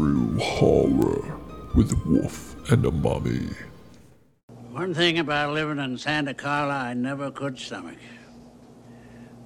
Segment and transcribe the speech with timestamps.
[0.00, 1.38] True Horror
[1.74, 3.50] with a Wolf and a Mummy.
[4.70, 7.98] One thing about living in Santa Carla I never could stomach.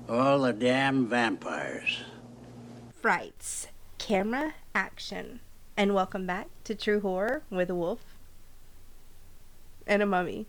[0.09, 2.05] All the damn vampires.
[3.03, 3.67] Frights,
[3.98, 5.41] camera, action.
[5.77, 8.14] And welcome back to True Horror with a wolf
[9.89, 10.46] and a mummy.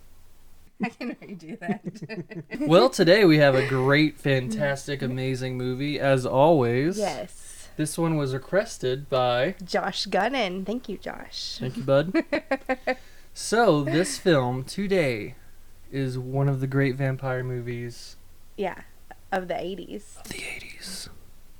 [0.84, 2.68] I can redo that.
[2.68, 6.98] Well, today we have a great, fantastic, amazing movie, as always.
[6.98, 7.59] yes.
[7.80, 9.54] This one was requested by.
[9.64, 10.66] Josh Gunnan.
[10.66, 11.56] Thank you, Josh.
[11.58, 12.12] Thank you, bud.
[13.32, 15.34] so, this film today
[15.90, 18.16] is one of the great vampire movies
[18.54, 18.82] Yeah,
[19.32, 20.18] of the 80s.
[20.18, 21.08] of the 80s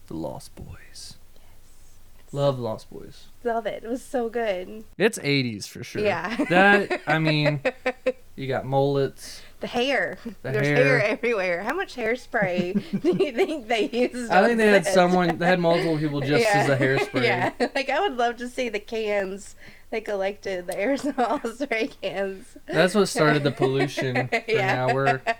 [0.08, 1.16] The Lost Boys.
[1.36, 1.94] Yes.
[2.32, 3.28] Love Lost Boys.
[3.42, 3.82] Love it.
[3.82, 4.84] It was so good.
[4.98, 6.02] It's 80s for sure.
[6.02, 6.36] Yeah.
[6.50, 7.62] That, I mean,
[8.36, 9.40] you got mullets.
[9.60, 10.18] The hair.
[10.24, 10.98] The There's hair.
[11.00, 11.02] hair.
[11.04, 11.62] everywhere.
[11.62, 14.30] How much hairspray do you think they used?
[14.30, 16.60] I think they had someone, they had multiple people just Yeah.
[16.62, 17.22] as a hairspray.
[17.24, 19.54] Yeah, like I would love to see the cans
[19.90, 22.56] they collected, the aerosol spray cans.
[22.66, 24.28] That's what started the pollution.
[24.28, 24.86] For Yeah.
[24.86, 25.20] now we're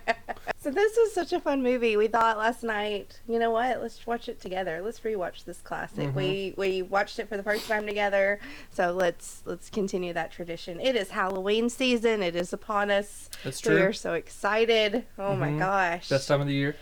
[0.63, 1.97] So this was such a fun movie.
[1.97, 3.81] We thought last night, you know what?
[3.81, 4.83] Let's watch it together.
[4.85, 6.09] Let's rewatch this classic.
[6.09, 6.17] Mm-hmm.
[6.19, 8.39] We we watched it for the first time together.
[8.71, 10.79] So let's let's continue that tradition.
[10.79, 12.23] It is Halloween season.
[12.23, 13.31] It is upon us.
[13.43, 13.77] That's true.
[13.77, 15.07] We are so excited.
[15.19, 15.59] Oh my Mhm.
[15.61, 16.09] gosh.
[16.11, 16.77] best time of the year.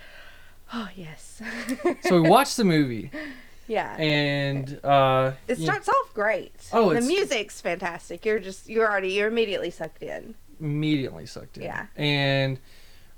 [0.75, 1.41] Oh yes.
[2.03, 3.11] So we watched the movie
[3.69, 3.95] yeah.
[3.97, 6.53] and uh It you- starts off great.
[6.73, 8.25] Oh, the music's fantastic.
[8.27, 10.35] You're just you're already you're immediately sucked in.
[10.61, 11.63] immediately sucked in.
[11.65, 11.87] Yeah.
[11.97, 12.59] And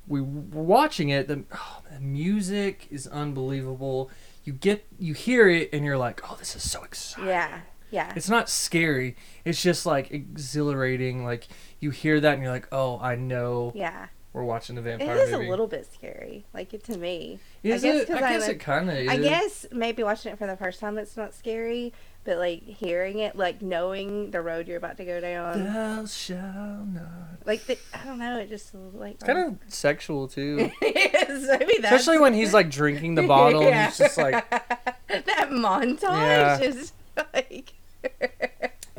[0.06, 1.28] we were watching it.
[1.28, 4.10] The, oh, the music is unbelievable.
[4.44, 7.28] You get you hear it and you're like, oh, this is so exciting.
[7.28, 7.60] Yeah.
[7.92, 8.12] Yeah.
[8.16, 9.16] It's not scary.
[9.44, 11.24] It's just like exhilarating.
[11.24, 11.48] Like
[11.80, 14.06] you hear that and you're like, oh, I know yeah.
[14.32, 15.46] We're watching a It vampire is movie.
[15.46, 16.44] a little bit scary.
[16.54, 17.38] Like to me.
[17.62, 18.10] Is I guess it?
[18.10, 19.08] I I guess like- it kind of is.
[19.08, 21.92] I guess maybe watching it for the first time it's not scary,
[22.24, 26.86] but like hearing it, like knowing the road you're about to go down, Thou shalt
[26.92, 27.44] not.
[27.44, 30.70] like the, I don't know, it just like It's kind of sexual too.
[30.82, 31.48] it is.
[31.48, 34.48] Maybe that's Especially when he's like drinking the bottle and he's just like,
[35.08, 36.60] that montage Yeah.
[36.60, 36.92] is
[37.34, 37.72] like.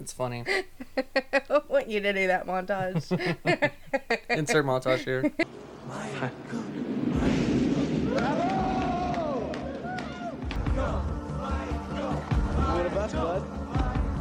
[0.01, 0.44] It's funny.
[0.97, 3.12] I want you to do that montage.
[4.29, 5.22] Insert montage here.
[5.22, 5.31] The
[12.95, 13.44] best, bud.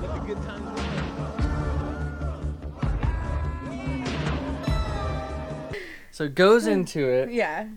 [0.02, 0.80] Let the good times.
[6.10, 6.72] So it goes hmm.
[6.72, 7.32] into it.
[7.32, 7.68] yeah.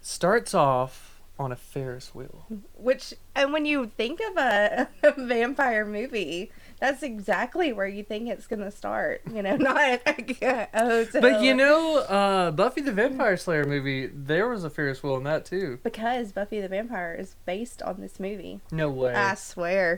[0.00, 2.46] Starts off on a Ferris wheel.
[2.76, 8.28] Which, and when you think of a, a vampire movie, that's exactly where you think
[8.28, 9.22] it's gonna start.
[9.32, 11.06] You know, not a hotel.
[11.20, 15.22] But you know, uh, Buffy the Vampire Slayer movie, there was a Ferris wheel in
[15.22, 15.78] that too.
[15.84, 18.58] because Buffy the Vampire is based on this movie.
[18.72, 19.14] No way.
[19.14, 19.96] I swear.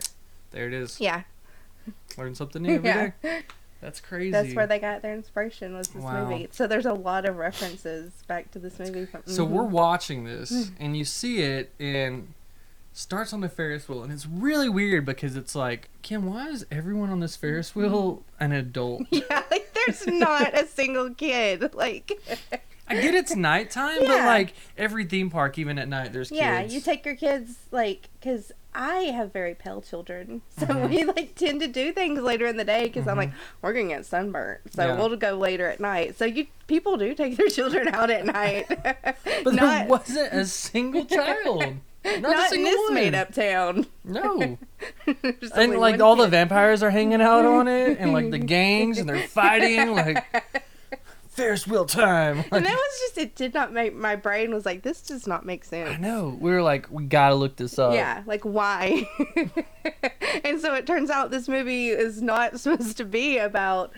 [0.51, 1.01] There it is.
[1.01, 1.23] Yeah,
[2.19, 3.11] Learn something new every yeah.
[3.23, 3.41] day.
[3.81, 4.29] That's crazy.
[4.31, 6.29] That's where they got their inspiration was this Wow.
[6.29, 6.47] movie.
[6.51, 9.05] So there's a lot of references back to this movie.
[9.07, 9.49] From, So Mhm.
[9.49, 12.33] we're watching this, and you see it, and
[12.95, 16.65] starts on the Ferris wheel, and it's really weird because it's like, Kim, why is
[16.71, 19.03] everyone on this Ferris wheel an adult?
[19.11, 21.69] yeah, like there's not a single kid.
[21.75, 22.11] Like,
[22.87, 26.73] I get it's nighttime, but like every theme park, even at night, there's yeah, kids.
[26.73, 30.89] Yeah, you take your kids like because I have very pale children, so Mm-hmm.
[30.89, 33.31] we like tend to do things later in the day because I'm like
[33.61, 34.95] we're gonna get sunburnt, so Yeah.
[34.97, 36.17] we'll go later at night.
[36.17, 40.45] So you people do take their children out at night, but not there wasn't a
[40.45, 41.75] single child.
[42.05, 43.87] Not, not in this made up town.
[44.03, 44.57] No.
[45.55, 49.07] And like all the vampires are hanging out on it, and like the gangs, and
[49.09, 50.23] they're fighting like
[51.29, 52.37] Ferris wheel time.
[52.37, 53.35] Like, And that was just it.
[53.35, 55.89] Did not make my brain was like this does not make sense.
[55.89, 56.37] I know.
[56.39, 57.93] We were like, we gotta look this up.
[57.93, 59.07] Yeah, like why?
[60.43, 63.91] and so it turns out this movie is not supposed to be about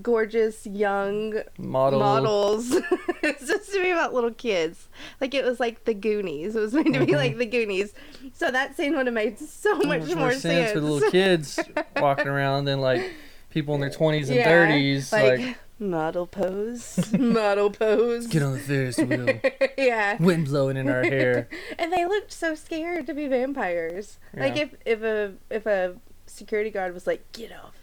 [0.00, 1.98] gorgeous young Model.
[2.00, 2.70] models.
[3.22, 4.88] it's supposed to be about little kids.
[5.20, 6.56] Like it was like the Goonies.
[6.56, 7.92] It was meant to be like the Goonies.
[8.32, 10.18] So that scene would have made so much, Mm-hmm.
[10.18, 10.74] More sense.
[10.74, 11.58] with little kids
[11.96, 13.12] walking around than like
[13.50, 15.12] people in their twenties and Yeah, thirties.
[15.12, 18.28] Like, like, model pose, model pose.
[18.28, 19.40] get on the Ferris wheel.
[19.78, 20.16] yeah.
[20.22, 21.48] Wind blowing in our hair.
[21.78, 24.18] and they looked so scared to be vampires.
[24.34, 25.96] Like if if a if a
[26.26, 27.74] security guard was like, "Get off,"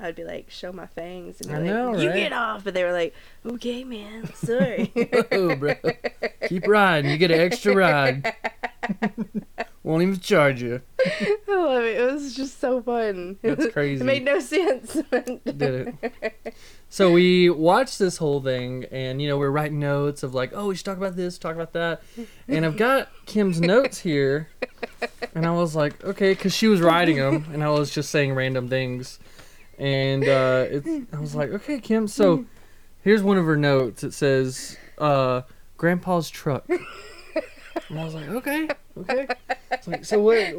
[0.00, 2.16] I'd be like, "Show my fangs," and I like, know, "You right?
[2.16, 3.14] get off." But they were like,
[3.46, 4.92] "Okay, man, sorry."
[5.30, 5.74] oh, bro.
[6.48, 7.10] Keep riding.
[7.10, 8.34] You get an extra ride.
[9.84, 10.80] Won't even charge you.
[11.04, 12.00] I love it.
[12.00, 13.38] It was just so fun.
[13.42, 14.00] That's crazy.
[14.00, 14.96] it made no sense.
[15.10, 15.62] Did
[16.02, 16.54] it.
[16.88, 20.68] So we watched this whole thing, and you know we're writing notes of like, oh,
[20.68, 22.02] we should talk about this, talk about that,
[22.46, 24.50] and I've got Kim's notes here,
[25.34, 28.34] and I was like, okay, because she was writing them, and I was just saying
[28.34, 29.18] random things,
[29.78, 32.08] and uh, it's, I was like, okay, Kim.
[32.08, 32.44] So
[33.02, 34.04] here's one of her notes.
[34.04, 35.42] It says, uh,
[35.76, 39.26] "Grandpa's truck," and I was like, okay, okay.
[39.70, 40.54] It's like, so what?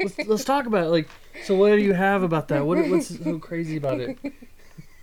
[0.00, 0.90] Let's, let's talk about it.
[0.90, 1.08] Like,
[1.44, 2.64] so what do you have about that?
[2.64, 4.18] What, what's so crazy about it?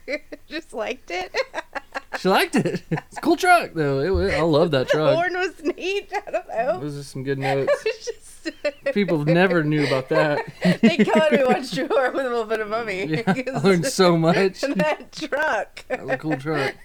[0.48, 1.36] Just liked it.
[2.19, 2.81] She liked it.
[2.89, 4.00] It's a cool truck though.
[4.00, 5.15] It was, I love that the truck.
[5.15, 6.12] horn was neat.
[6.27, 6.79] I don't know.
[6.79, 7.71] Those are some good notes.
[7.83, 8.51] Just
[8.94, 10.45] People never knew about that.
[10.62, 13.06] Thank God we watched True Horror with a little bit of mummy.
[13.06, 13.23] Yeah,
[13.56, 14.62] I learned so much.
[14.62, 15.83] that truck.
[15.88, 16.75] That was a cool truck.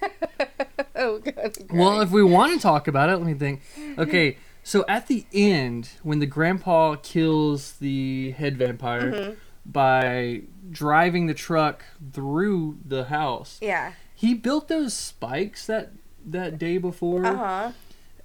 [0.97, 1.57] Oh God.
[1.71, 3.61] Well, if we want to talk about it, let me think.
[3.99, 9.33] Okay, so at the end, when the grandpa kills the head vampire Mm-hmm.
[9.67, 13.93] by driving the truck through the house, yeah.
[14.21, 15.91] He built those spikes that
[16.27, 17.73] that day before, Uh huh.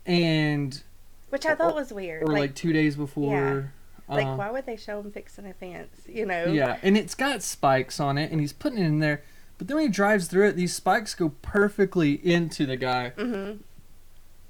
[0.06, 0.82] and
[1.30, 2.24] Which I thought was weird.
[2.24, 3.72] or like, like, two days before.
[4.10, 4.14] Yeah.
[4.16, 6.02] like uh, why would they show him fixing a fence?
[6.08, 6.46] You know.
[6.46, 9.24] Yeah, and it's got spikes on it, and he's putting it in there.
[9.58, 13.14] But then when he drives through it, these spikes go perfectly into the guy.
[13.16, 13.62] Mm-hmm.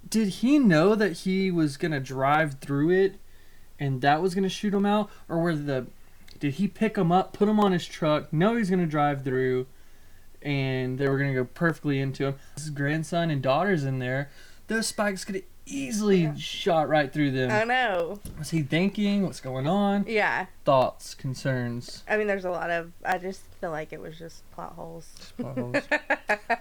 [0.10, 3.16] Did he know that he was gonna drive through it,
[3.80, 5.86] and that was gonna shoot him out, or were the?
[6.40, 9.68] Did he pick him up, put him on his truck, know he's gonna drive through,
[10.46, 12.36] and they were gonna go perfectly into him?
[12.56, 14.30] His grandson and daughter's in there.
[14.68, 17.52] Those spikes could have easily shot right through them.
[17.52, 18.20] I know.
[18.38, 19.24] Was he thinking?
[19.24, 20.06] What's going on?
[20.08, 20.46] Yeah.
[20.64, 22.04] Thoughts, concerns.
[22.08, 22.92] I mean, there's a lot of.
[23.04, 25.34] I just feel like it was just plot holes.
[25.40, 25.78] potholes.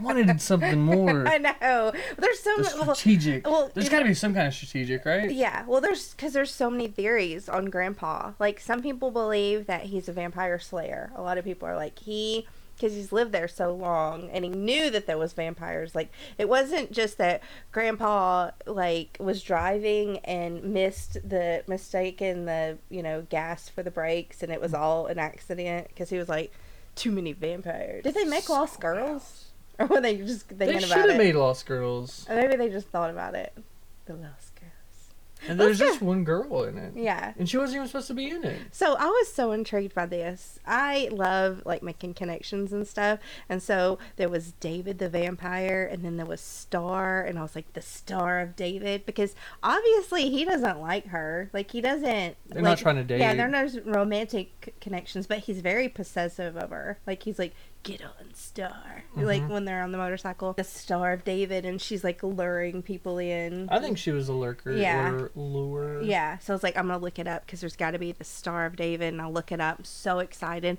[0.00, 1.92] Wanted something more I know.
[2.19, 2.78] There's so the many.
[2.81, 3.46] Well, strategic.
[3.46, 5.31] well, there's got to be some kind of strategic, right?
[5.31, 8.32] Yeah, well, there's because there's so many theories on Grandpa.
[8.38, 11.10] Like some people believe that he's a vampire slayer.
[11.14, 12.46] A lot of people are like he
[12.76, 15.94] because he's lived there so long and he knew that there was vampires.
[15.94, 17.43] Like it wasn't just that
[17.73, 24.43] Grandpa like was driving and missed the mistaken the you know gas for the brakes
[24.43, 26.53] and it was all an accident because he was like
[26.94, 28.05] too many vampires.
[28.05, 29.47] Did they make Lost Girls
[29.79, 32.27] or were they just thinking about it They should have made Lost Girls.
[32.29, 33.53] Or maybe they just thought about it.
[34.06, 34.44] The Lost.
[35.49, 36.93] And there's just one girl in it.
[36.96, 37.32] Yeah.
[37.38, 38.61] And she wasn't even supposed to be in it.
[38.70, 40.58] So I was so intrigued by this.
[40.67, 43.19] I love like making connections and stuff.
[43.49, 47.55] And so there was David the vampire and then there was Star and I was
[47.55, 51.50] like the Star of David because obviously he doesn't like her.
[51.52, 53.20] Like he doesn't They're like, not trying to date.
[53.20, 56.99] Yeah, they're not romantic connections, but he's very possessive of her.
[57.06, 59.04] Like he's like get on Star.
[59.14, 59.52] Like Mm-hmm.
[59.52, 63.69] when they're on the motorcycle, the Star of David and she's like luring people in.
[63.70, 65.10] I think she was a lurker Yeah.
[65.12, 66.02] or lure.
[66.02, 68.10] Yeah, so I was like, I'm gonna look it up because there's got to be
[68.12, 69.78] the Star of David, and I'll look it up.
[69.78, 70.78] I'm so excited.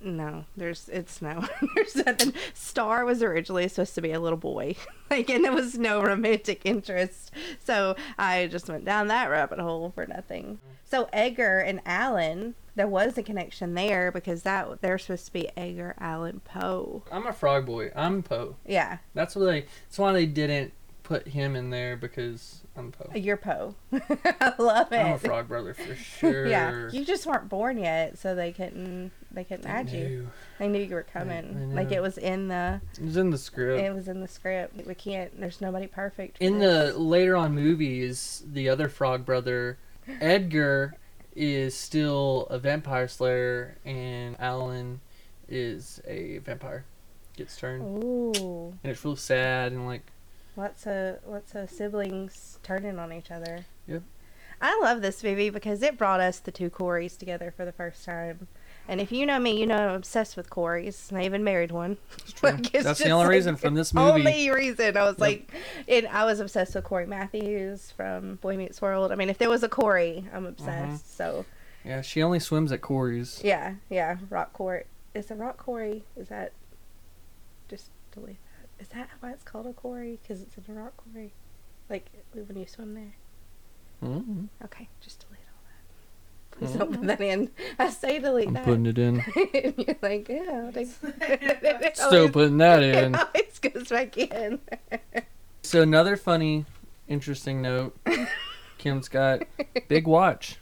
[0.00, 2.32] No, there's it's no, there's nothing.
[2.54, 4.76] Star was originally supposed to be a little boy,
[5.10, 7.32] like, and there was no romantic interest.
[7.64, 10.60] So I just went down that rabbit hole for nothing.
[10.84, 15.50] So Edgar and Alan, there was a connection there because that they're supposed to be
[15.56, 17.02] Edgar Allan Poe.
[17.10, 17.90] I'm a frog boy.
[17.96, 18.56] I'm Poe.
[18.64, 19.60] Yeah, That's what they.
[19.62, 20.72] That's why they didn't
[21.02, 23.10] put him in there because I'm Poe.
[23.14, 23.74] Uh, you're Poe.
[23.92, 24.98] I love it.
[24.98, 26.46] I'm a frog brother for sure.
[26.46, 30.30] Yeah, you just weren't born yet, so they couldn't they couldn't add you.
[30.58, 31.74] They knew you were coming.
[31.74, 33.82] Like it was in the It was in the script.
[33.82, 34.86] it was in the script.
[34.86, 35.38] We can't.
[35.38, 36.38] There's nobody perfect.
[36.40, 36.94] in this.
[36.94, 39.78] the later on movies, the other frog brother,
[40.20, 40.94] Edgar,
[41.36, 45.00] is still a vampire slayer, and Alan
[45.48, 46.84] is a vampire.
[47.36, 50.10] Gets turned, ooh, and it's real sad and like
[50.56, 53.64] lots of lots of siblings turning on each other.
[53.86, 54.02] Yep.
[54.60, 58.04] I love this movie because it brought us the two Corys together for the first
[58.04, 58.48] time.
[58.88, 61.10] And if you know me, you know I'm obsessed with Corys.
[61.10, 61.98] And I even married one.
[62.40, 64.20] Like, That's the only like reason from this movie.
[64.20, 65.50] Only reason I was like,
[65.88, 69.10] and I was obsessed with Cory Matthews from Boy Meets World.
[69.10, 71.04] I mean, if there was a Corey, I'm obsessed.
[71.04, 71.16] Mm-hmm.
[71.16, 71.44] So
[71.84, 73.40] yeah, she only swims at Corey's.
[73.42, 74.86] yeah, yeah, Rock Court.
[75.14, 76.04] Is it Rock Quarry?
[76.16, 76.52] Is that
[77.68, 78.82] just delete that?
[78.82, 80.20] Is that why it's called a quarry?
[80.22, 81.32] Because it's in a rock quarry,
[81.90, 83.14] like when you swim there.
[84.02, 84.44] Mm-hmm.
[84.64, 85.27] Okay, just delete all that.
[86.58, 87.50] Please don't put that in.
[87.78, 88.64] I say delete I'm that.
[88.64, 89.20] putting it in.
[89.54, 90.62] and you're like, yeah.
[90.66, 93.14] I'll take- it Still always- putting that It in.
[93.14, 94.58] always goes back in.
[95.62, 96.64] So another funny,
[97.08, 97.96] interesting note.
[98.78, 99.42] Kim's got
[99.88, 100.56] big watch.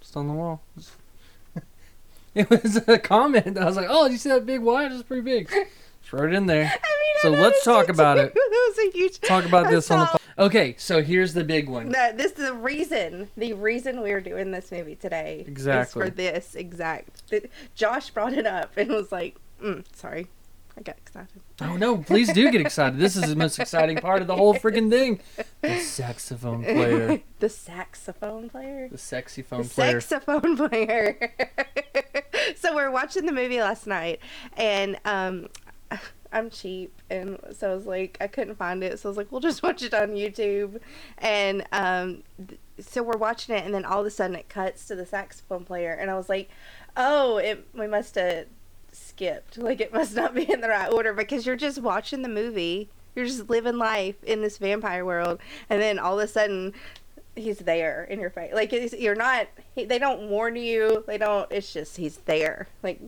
[0.00, 0.62] Just on the wall.
[2.34, 3.56] It was a comment.
[3.56, 4.90] I was like, "Oh, did you see that big watch?
[4.90, 5.48] It's pretty big."
[6.12, 6.64] Wrote it in there.
[6.66, 8.32] I mean, So I let's talk about it.
[8.34, 9.20] that was a huge.
[9.20, 10.06] Talk about this on the.
[10.06, 11.88] Po- okay, so here's the big one.
[11.90, 13.30] No, this is the reason.
[13.36, 16.02] The reason we are doing this movie today Exactly.
[16.02, 17.28] is for this exact.
[17.28, 20.28] th- Josh brought it up and was like, mm, "Sorry,
[20.78, 21.40] I got excited.
[21.60, 21.96] Oh no!
[21.98, 22.98] Please do get excited.
[23.00, 25.20] This is the most exciting part of the whole freaking thing.
[25.62, 28.88] The saxophone player, the saxophone player.
[28.88, 30.00] the sexy phone The player.
[30.00, 31.32] saxophone player.
[32.56, 34.20] so we're watching the movie last night,
[34.56, 35.48] and um,
[36.34, 39.30] I'm cheap, and so I was like, I couldn't find it, so I was like,
[39.30, 40.80] we'll just watch it on YouTube,
[41.18, 44.86] and um, th- so we're watching it, and then all of a sudden it cuts
[44.86, 46.50] to the saxophone player, and I was like,
[46.96, 48.46] oh, it we must have
[48.92, 52.28] skipped, like it must not be in the right order because you're just watching the
[52.28, 52.90] movie.
[53.14, 55.38] You're just living life in this vampire world,
[55.70, 56.72] and then all of a sudden,
[57.36, 58.52] he's there in your face.
[58.52, 59.46] Like you're not.
[59.74, 61.04] He, they don't warn you.
[61.06, 61.50] They don't.
[61.50, 62.68] It's just he's there.
[62.82, 63.00] Like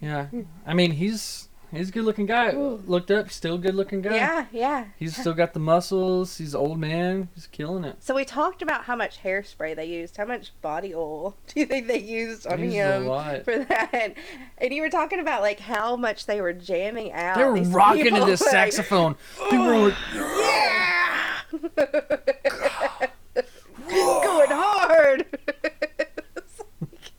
[0.00, 0.26] Yeah,
[0.66, 2.52] I mean he's he's a good looking guy.
[2.52, 4.14] Looked up, still good looking guy.
[4.14, 4.84] yeah, yeah.
[4.98, 6.38] He's still got the muscles.
[6.38, 7.28] He's old man.
[7.34, 7.96] He's killing it.
[8.00, 10.16] So we talked about how much hairspray they used.
[10.16, 13.44] How much body oil do you think they used on They used a him lot.
[13.44, 14.14] for that?
[14.58, 17.36] And you were talking about like how much they were jamming out.
[17.36, 19.16] They were rocking to this like, saxophone.
[19.50, 21.32] People were like, yeah,
[23.88, 25.26] going hard.
[26.34, 27.12] It's like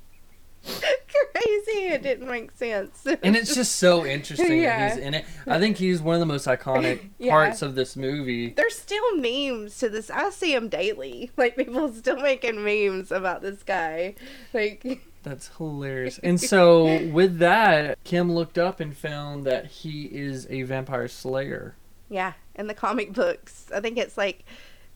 [1.64, 1.88] Crazy.
[1.88, 3.06] It didn't make sense.
[3.24, 4.90] and it's just so interesting Yeah.
[4.90, 5.26] that he's in it.
[5.48, 7.32] I think he's one of the most iconic Yeah.
[7.32, 8.50] parts of this movie.
[8.52, 10.10] There's still memes to this.
[10.10, 11.32] I see them daily.
[11.38, 14.16] Like people still making memes about this guy.
[14.54, 16.20] Like That's hilarious.
[16.20, 21.76] And so with that, Kim looked up and found that he is a vampire slayer.
[22.10, 24.46] yeah, in the comic books, I think it's like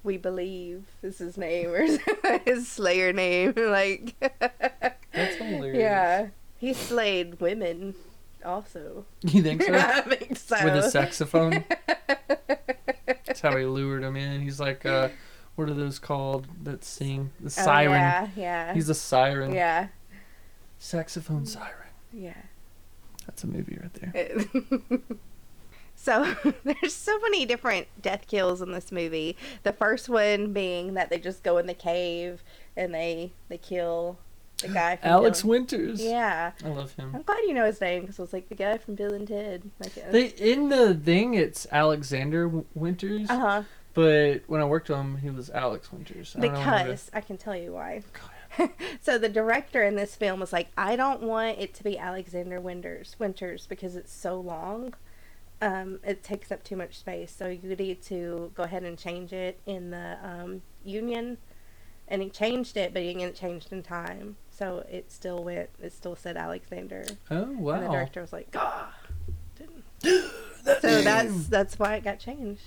[0.04, 1.86] we believe is his name or
[2.46, 3.54] his Slayer name.
[3.58, 4.16] Like
[5.12, 5.78] That's hilarious.
[5.80, 7.96] yeah, he slayed women
[8.46, 9.06] also.
[9.22, 9.74] You think so?
[9.76, 10.64] I think so.
[10.64, 11.64] With a saxophone.
[13.26, 14.42] That's how he lured him in.
[14.42, 15.10] He's like, uh,
[15.56, 17.32] what are those called that sing?
[17.40, 17.92] The Oh, siren.
[17.92, 18.74] yeah, yeah.
[18.74, 19.54] He's a siren.
[19.54, 19.88] yeah,
[20.80, 21.90] Saxophone siren.
[22.14, 22.34] yeah.
[23.26, 24.38] That's a movie right there.
[25.96, 26.34] so
[26.64, 29.36] there's so many different death kills in this movie.
[29.64, 32.42] The first one being that they just go in the cave
[32.78, 34.18] and they they kill
[34.62, 34.96] the guy.
[34.98, 36.02] From Alex Bill- Winters.
[36.04, 37.12] Yeah, I love him.
[37.16, 39.28] I'm glad you know his name because it was like the guy from Bill and
[39.28, 39.70] Ted.
[39.80, 43.64] Like, uh They in the thing it's Alexander W- Winters, huh.
[43.94, 46.36] but when I worked with him, he was Alex Winters.
[46.38, 48.02] I don't know Because I can tell you why.
[48.58, 48.70] the-
[49.02, 52.60] so the director in this film was like, I don't want it to be Alexander
[52.60, 54.94] Winters, Winters because it's so long.
[55.62, 59.34] Um, it takes up too much space, so you need to go ahead and change
[59.34, 61.38] it in the um, union.
[62.08, 65.70] And he changed it, but he didn't changed in time, so it still went.
[65.82, 68.94] It still said Alexander, Oh and the director was like, "Ah,
[69.56, 69.84] didn't."
[70.82, 72.62] so that's that's why it got changed.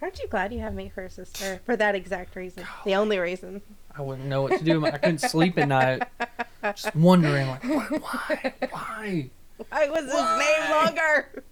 [0.00, 2.64] Aren't you glad you have me for a sister for that exact reason?
[2.84, 3.62] The only reason.
[3.96, 4.84] I wouldn't know what to do.
[4.84, 6.02] I couldn't sleep at night,
[6.74, 9.30] just wondering like, why, why, why?
[9.68, 11.44] Why was his name longer?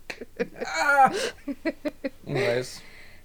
[2.26, 2.80] Anyways,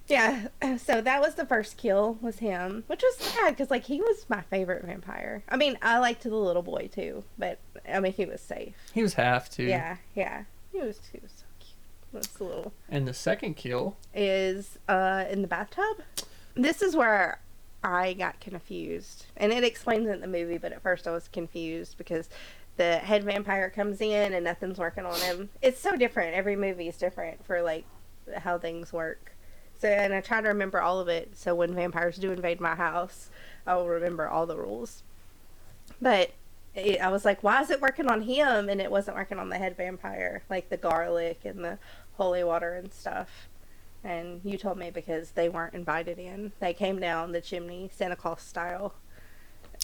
[0.07, 0.47] Yeah,
[0.77, 4.25] so that was the first kill was him, which was sad because like he was
[4.29, 5.43] my favorite vampire.
[5.49, 7.59] I mean, I liked the little boy too, but
[7.91, 8.75] I mean he was safe.
[8.93, 9.63] he was half too.
[9.63, 11.71] Yeah, yeah, he was he was so cute.
[12.13, 15.97] This little And the second kill, is uh in the bathtub.
[16.55, 17.39] This is where
[17.83, 20.57] I got confused, and it explains it in the movie.
[20.57, 22.29] But at first I was confused because
[22.77, 25.49] the head vampire comes in and nothing's working on him.
[25.61, 26.35] It's so different.
[26.35, 27.85] Every movie is different for like
[28.37, 29.31] how things work.
[29.77, 31.37] So and I try to remember all of it.
[31.37, 33.29] So when vampires do invade my house,
[33.67, 35.03] I will remember all the rules.
[36.01, 36.31] But
[36.73, 39.49] it, I was like, why is it working on him and it wasn't working on
[39.49, 41.77] the head vampire, like the garlic and the
[42.13, 43.47] holy water and stuff?
[44.03, 46.51] And you told me because they weren't invited in.
[46.59, 48.93] They came down the chimney, Santa Claus style.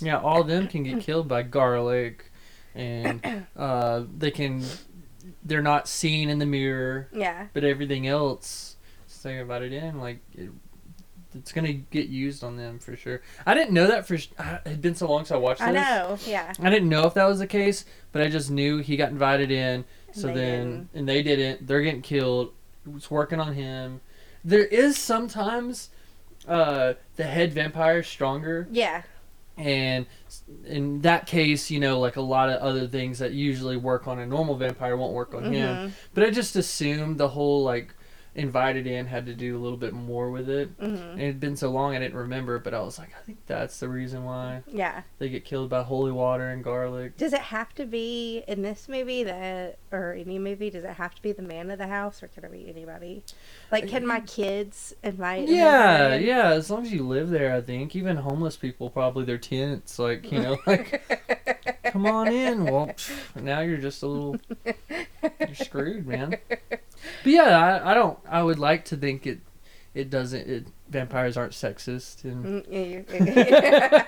[0.01, 2.31] yeah, all of them can get killed by garlic,
[2.75, 4.63] and uh, they can.
[5.43, 7.47] They're not seen in the mirror, Yeah.
[7.53, 8.70] but everything else,
[9.21, 10.19] say about it in like.
[10.33, 10.49] It,
[11.33, 13.21] it's gonna get used on them for sure.
[13.45, 14.15] I didn't know that for.
[14.15, 15.69] It had been so long since I watched this.
[15.69, 16.17] I know.
[16.27, 16.51] Yeah.
[16.59, 19.49] I didn't know if that was the case, but I just knew he got invited
[19.49, 19.85] in.
[20.11, 20.89] So they then, didn't.
[20.93, 21.65] and they didn't.
[21.67, 22.51] They're getting killed.
[22.97, 24.01] It's working on him.
[24.43, 25.89] There is sometimes
[26.49, 29.03] uh, the head vampire is stronger, Yeah.
[29.55, 30.07] and
[30.65, 34.19] in that case, you know, like a lot of other things that usually work on
[34.19, 35.75] a normal vampire won't work on him.
[35.77, 35.91] Mhm.
[36.13, 37.93] But I just assumed the whole like
[38.33, 40.79] invited in had to do a little bit more with it.
[40.79, 41.11] Mhm.
[41.13, 43.39] And it had been so long I didn't remember, but I was like, I think
[43.45, 45.01] that's the reason why Yeah.
[45.19, 47.17] they get killed by holy water and garlic.
[47.17, 50.69] Does it have to be in this movie that, or any movie?
[50.69, 53.23] Does it have to be the man of the house, or can it be anybody?
[53.69, 55.49] Like, can my kids invite?
[55.49, 56.23] Yeah, in?
[56.23, 56.51] yeah.
[56.51, 60.31] As long as you live there, I think even homeless people probably their tents, like
[60.31, 61.01] you know, like
[61.83, 62.65] come on in.
[62.71, 62.89] Well,
[63.35, 66.37] now you're just a little, you're screwed, man.
[67.23, 68.17] But yeah, I, I don't.
[68.29, 69.39] I would like to think it.
[69.93, 70.49] It doesn't.
[70.49, 74.03] It, vampires aren't sexist, and Mm, yeah,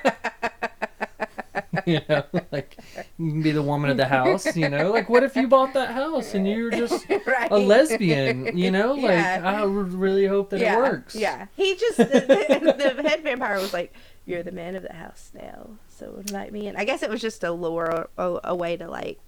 [1.86, 2.78] you- know, like
[3.18, 4.56] you can be the woman of the house.
[4.56, 7.52] You know, like what if you bought that house and you were just right.
[7.52, 8.58] a lesbian?
[8.58, 9.42] You know, like Yeah.
[9.44, 11.16] I really hope that yeah, it works.
[11.16, 11.48] Yeah.
[11.56, 13.94] He just the, the, head vampire was like,
[14.26, 17.22] "You're the man of the house now, so invite me in." I guess it was
[17.22, 19.20] just a lure, a, a way to like,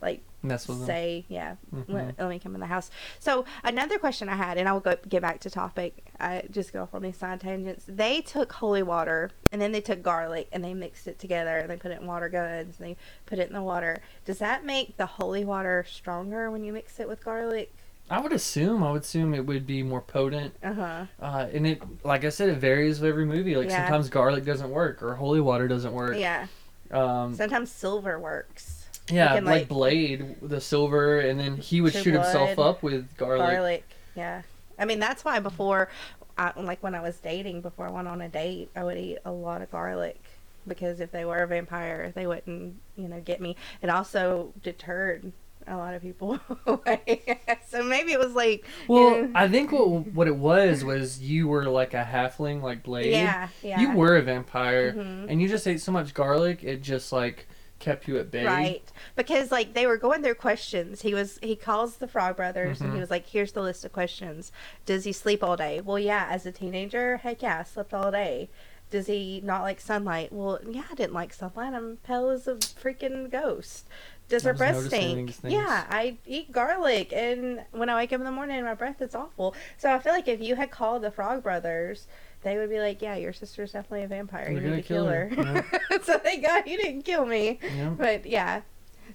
[0.00, 0.27] like And that's what.
[0.86, 1.84] Say, yeah, Mhm.
[1.88, 2.90] let, let me come in the house.
[3.18, 6.04] So another question I had, and I will go get back to topic.
[6.20, 7.84] I just go off on these side tangents.
[7.88, 11.70] They took holy water and then they took garlic and they mixed it together and
[11.70, 14.00] they put it in water guns and they put it in the water.
[14.24, 17.72] Does that make the holy water stronger when you mix it with garlic?
[18.10, 18.82] I would assume.
[18.82, 20.54] I would assume it would be more potent.
[20.62, 21.04] Uh huh.
[21.20, 23.54] Uh, and it, like I said, it varies with every movie.
[23.54, 23.84] Like Yeah.
[23.84, 26.16] sometimes garlic doesn't work, or holy water doesn't work.
[26.16, 26.46] Yeah.
[26.90, 28.77] Um, Sometimes silver works.
[29.10, 33.16] Yeah, can, like, like- Blade, the silver, and then he would shoot himself up with
[33.16, 33.38] garlic.
[33.50, 33.84] Garlic.
[34.14, 34.42] Yeah.
[34.78, 35.88] I mean, that's why before,
[36.36, 39.18] I, like when I was dating, before I went on a date, I would eat
[39.24, 40.20] a lot of garlic
[40.66, 43.56] because if they were a vampire, they wouldn't, you know, get me.
[43.82, 45.32] It also deterred
[45.66, 47.40] a lot of people away.
[47.68, 51.20] so maybe it was like, Well, you know, I think what what it was was
[51.20, 53.10] you were like a halfling, like Blade.
[53.12, 53.80] yeah, yeah.
[53.80, 55.26] You were a vampire, Mhm.
[55.28, 57.48] and you just ate so much garlic, it just like
[57.78, 58.44] kept you at bay.
[58.44, 58.92] Right.
[59.16, 61.02] Because like they were going through questions.
[61.02, 63.00] He was he calls the Frog Brothers and he Mhm.
[63.00, 64.52] was like, Here's the list of questions.
[64.86, 65.80] Does he sleep all day?
[65.80, 68.48] Well yeah, as a teenager, heck yeah, I slept all day.
[68.90, 70.32] Does he not like sunlight?
[70.32, 71.74] Well, yeah, I didn't like sunlight.
[71.74, 73.86] I'm pale as a freaking ghost.
[74.30, 75.34] Does I her breath stink?
[75.42, 79.14] Yeah, I eat garlic, and when I wake up in the morning, my breath is
[79.14, 79.54] awful.
[79.76, 82.06] So I feel like if you had called the Frog Brothers,
[82.42, 84.46] they would be like, "Yeah, your sister's definitely a vampire.
[84.48, 86.00] We're you gonna need to kill kill her." her.
[86.02, 87.58] so thank God you didn't kill me.
[87.62, 87.90] Yeah.
[87.90, 88.62] But yeah.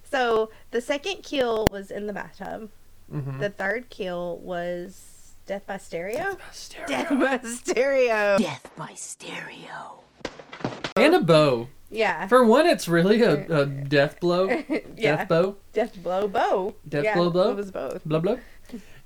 [0.02, 2.70] So the second kill was in the bathtub.
[3.12, 3.40] Mm-hmm.
[3.40, 6.36] The third kill was death by stereo.
[6.52, 6.86] Stereo.
[6.86, 8.38] Death by stereo.
[8.38, 10.00] Death by stereo.
[10.96, 11.68] And a bow.
[11.90, 12.26] Yeah.
[12.28, 14.48] For one, it's really a, a death blow.
[14.48, 14.80] yeah.
[14.96, 15.56] Death bow.
[15.72, 16.74] Death blow bow.
[16.88, 17.50] Death yeah, blow bow?
[17.50, 18.04] It was both.
[18.04, 18.36] blah blah.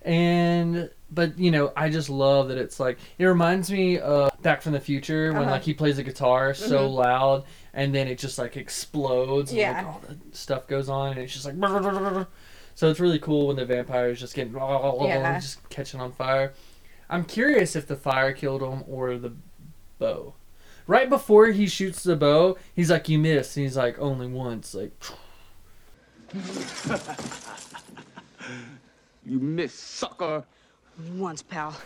[0.03, 4.63] And but you know, I just love that it's like it reminds me of Back
[4.63, 5.51] from the Future when Uh-huh.
[5.53, 6.95] like he plays the guitar so Mhm.
[6.95, 9.73] loud and then it just like explodes and Yeah.
[9.79, 11.57] like all the stuff goes on and it's just like
[12.75, 15.41] so it's really cool when the vampire is just getting Yeah.
[15.41, 16.53] just catching on fire.
[17.11, 19.33] I'm curious if the fire killed him or the
[19.99, 20.35] bow.
[20.87, 24.75] Right before he shoots the bow, he's like, "You missed," and he's like, "Only once."
[24.75, 24.93] Like,
[29.29, 30.45] You miss sucker.
[31.17, 31.77] Once, pal.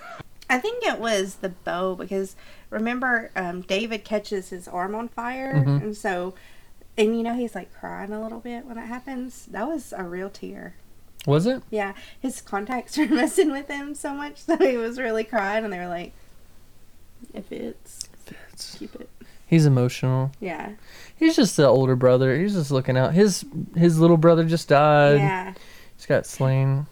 [0.49, 2.37] I think it was the bow because
[2.71, 5.83] remember um, David catches his arm on fire Mhm.
[5.83, 6.35] and so
[6.99, 9.47] and you know he's like crying a little bit when that happens.
[9.51, 10.75] That was a real tear.
[11.27, 11.63] was it?
[11.71, 15.73] Yeah, his contacts were messing with him so much that he was really crying, and
[15.73, 16.13] they were like,
[17.35, 18.09] "If it's
[18.79, 19.09] keep it."
[19.47, 20.33] He's emotional.
[20.41, 20.73] Yeah,
[21.17, 22.37] He's just the older brother.
[22.39, 23.13] He's just looking out.
[23.15, 23.45] His
[23.77, 25.17] his little brother just died.
[25.19, 25.55] yeah.
[25.97, 26.87] He's got slain.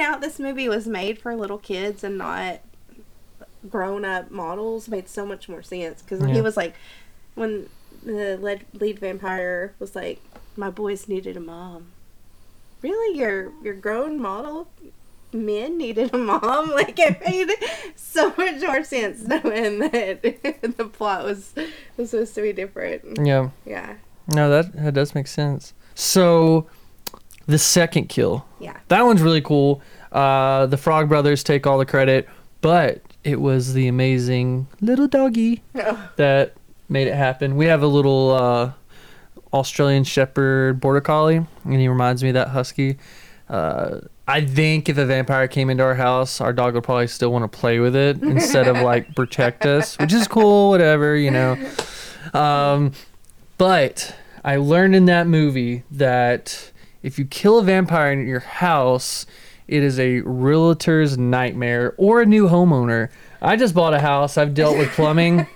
[0.00, 2.60] Out this movie was made for little kids and not
[3.68, 6.34] grown up models made so much more sense because Yeah.
[6.34, 6.74] he was like,
[7.34, 7.68] when
[8.04, 10.20] the lead, lead vampire was like,
[10.56, 11.88] "My boys needed a mom."
[12.82, 14.68] Really, your your grown model
[15.32, 16.70] men needed a mom?
[16.74, 17.50] Like it made
[17.96, 20.22] so much more sense knowing that
[20.76, 21.52] the plot was
[21.96, 23.18] was supposed to be different.
[23.24, 23.50] Yeah.
[23.66, 23.94] Yeah,
[24.32, 25.74] No, that that does make sense.
[25.96, 26.68] So,
[27.48, 28.46] the second kill.
[28.60, 28.76] yeah.
[28.88, 29.82] That one's really cool.
[30.12, 32.28] Uh, the Frog Brothers take all the credit,
[32.60, 36.54] but it was the amazing little doggy Oh, that
[36.88, 37.56] made it happen.
[37.56, 38.72] We have a little uh,
[39.52, 42.96] Australian Shepherd Border Collie, and he reminds me of that husky.
[43.48, 47.32] Uh, I think if a vampire came into our house, our dog would probably still
[47.32, 51.30] want to play with it instead of like protect us, which is cool, whatever, you
[51.30, 51.56] know.
[52.34, 52.92] Um,
[53.56, 56.70] but I learned in that movie that
[57.02, 59.26] if you kill a vampire in your house,
[59.66, 63.10] it is a realtor's nightmare or a new homeowner.
[63.40, 64.36] I just bought a house.
[64.36, 65.46] I've dealt with plumbing.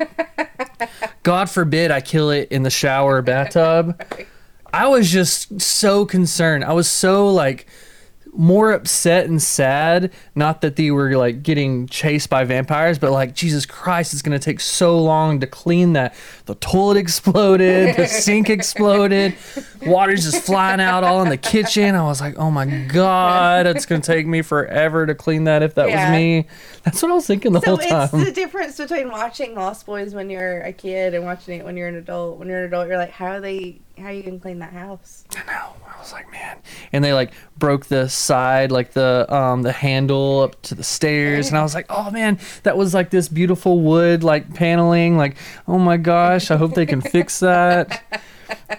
[1.22, 4.00] God forbid I kill it in the shower or bathtub.
[4.72, 6.64] I was just so concerned.
[6.64, 7.66] I was so like
[8.34, 10.10] more upset and sad.
[10.34, 14.38] Not that they were like getting chased by vampires, but like Jesus Christ, it's gonna
[14.38, 16.14] take so long to clean that.
[16.46, 19.34] The toilet exploded, the sink exploded,
[19.84, 21.94] water's just flying out all in the kitchen.
[21.94, 25.74] I was like, oh my god, it's gonna take me forever to clean that if
[25.74, 26.10] that Yeah.
[26.10, 26.46] was me.
[26.84, 28.08] That's what I was thinking the So whole time.
[28.14, 31.76] it's the difference between watching Lost Boys when you're a kid and watching it when
[31.76, 32.38] you're an adult.
[32.38, 33.81] When you're an adult, you're like, how are they?
[33.98, 35.24] How you can clean that house?
[35.36, 35.74] I know.
[35.86, 36.58] I was like, man.
[36.92, 41.48] And they like broke the side, like the um the handle up to the stairs,
[41.48, 45.16] and I was like, oh man, that was like this beautiful wood like paneling.
[45.16, 45.36] Like,
[45.68, 48.02] oh my gosh, I hope they can fix that.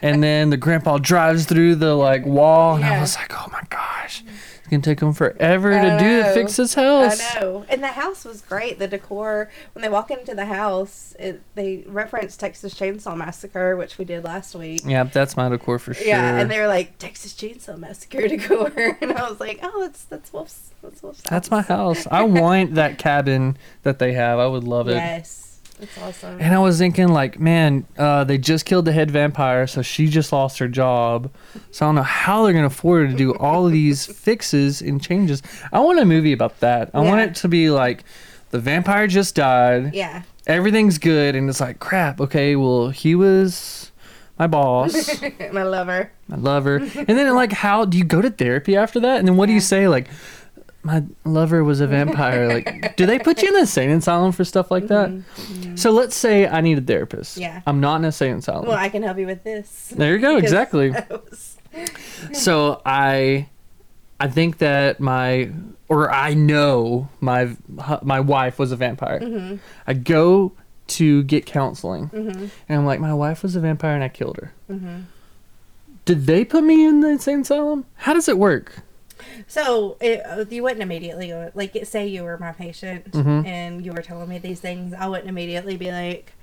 [0.02, 3.62] And then the grandpa drives through the like wall, and I was like, oh my
[3.70, 7.22] gosh, it's gonna take him forever to do to fix his house.
[7.36, 7.66] I know.
[7.70, 8.80] And the house was great.
[8.80, 13.98] The decor, when they walk into the house, it, they reference Texas Chainsaw Massacre, which
[13.98, 14.82] we did last week.
[14.86, 16.06] Yeah, that's my decor for sure.
[16.06, 20.04] Yeah, and they were like Texas Chainsaw Massacre decor, and I was like, oh, that's
[20.06, 20.72] that's Wolf's.
[20.82, 21.22] That's Wolf's.
[21.22, 22.08] That's my house.
[22.12, 24.40] I want that cabin that they have.
[24.40, 24.96] I would love it.
[24.96, 25.43] Yes,
[25.82, 26.38] it's awesome.
[26.40, 30.08] And I was thinking, like, man, uh, they just killed the head vampire, so she
[30.08, 31.32] just lost her job.
[31.72, 35.02] So I don't know how they're gonna afford to do all of these fixes and
[35.02, 35.42] changes.
[35.72, 36.92] I want a movie about that.
[36.94, 38.04] I want it to be like,
[38.52, 39.94] the vampire just died.
[39.94, 42.20] yeah, Everything's good, and it's like, crap.
[42.22, 43.92] Okay, well, he was
[44.38, 45.22] my boss.
[45.54, 46.12] my lover.
[46.32, 46.78] I love her.
[46.78, 49.20] And then like how do you go to therapy after that?
[49.20, 50.08] And then what do you say like
[50.84, 52.48] my lover was a vampire.
[52.48, 55.24] Like do they put you in the insane asylum for stuff like that?
[55.76, 57.34] So let's say I need a therapist.
[57.36, 57.42] Mm-hmm.
[57.42, 57.62] Yeah.
[57.66, 58.68] I'm not in a insane asylum.
[58.68, 59.94] Well, I can help you with this.
[59.96, 60.92] there you go, exactly.
[60.92, 61.58] was-
[62.34, 63.48] So I
[64.20, 65.52] I think that my
[65.90, 67.56] or I know my
[68.02, 69.20] my wife was a vampire.
[69.20, 69.56] Mm-hmm.
[69.88, 70.54] I go
[70.86, 74.54] to get counseling, and I'm like, my wife was a vampire, and I killed her.
[74.70, 75.02] Mm-hmm.
[76.06, 77.86] Did they put me in the insane asylum?
[77.96, 78.80] How does it work?
[79.48, 83.46] So it, uh, you wouldn't immediately go like say you were my patient Mhm.
[83.46, 84.94] and you were telling me these things.
[84.94, 86.34] I wouldn't immediately be like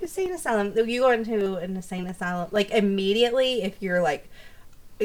[0.00, 0.72] insane asylum.
[0.88, 4.28] You go into an insane asylum like immediately if you're like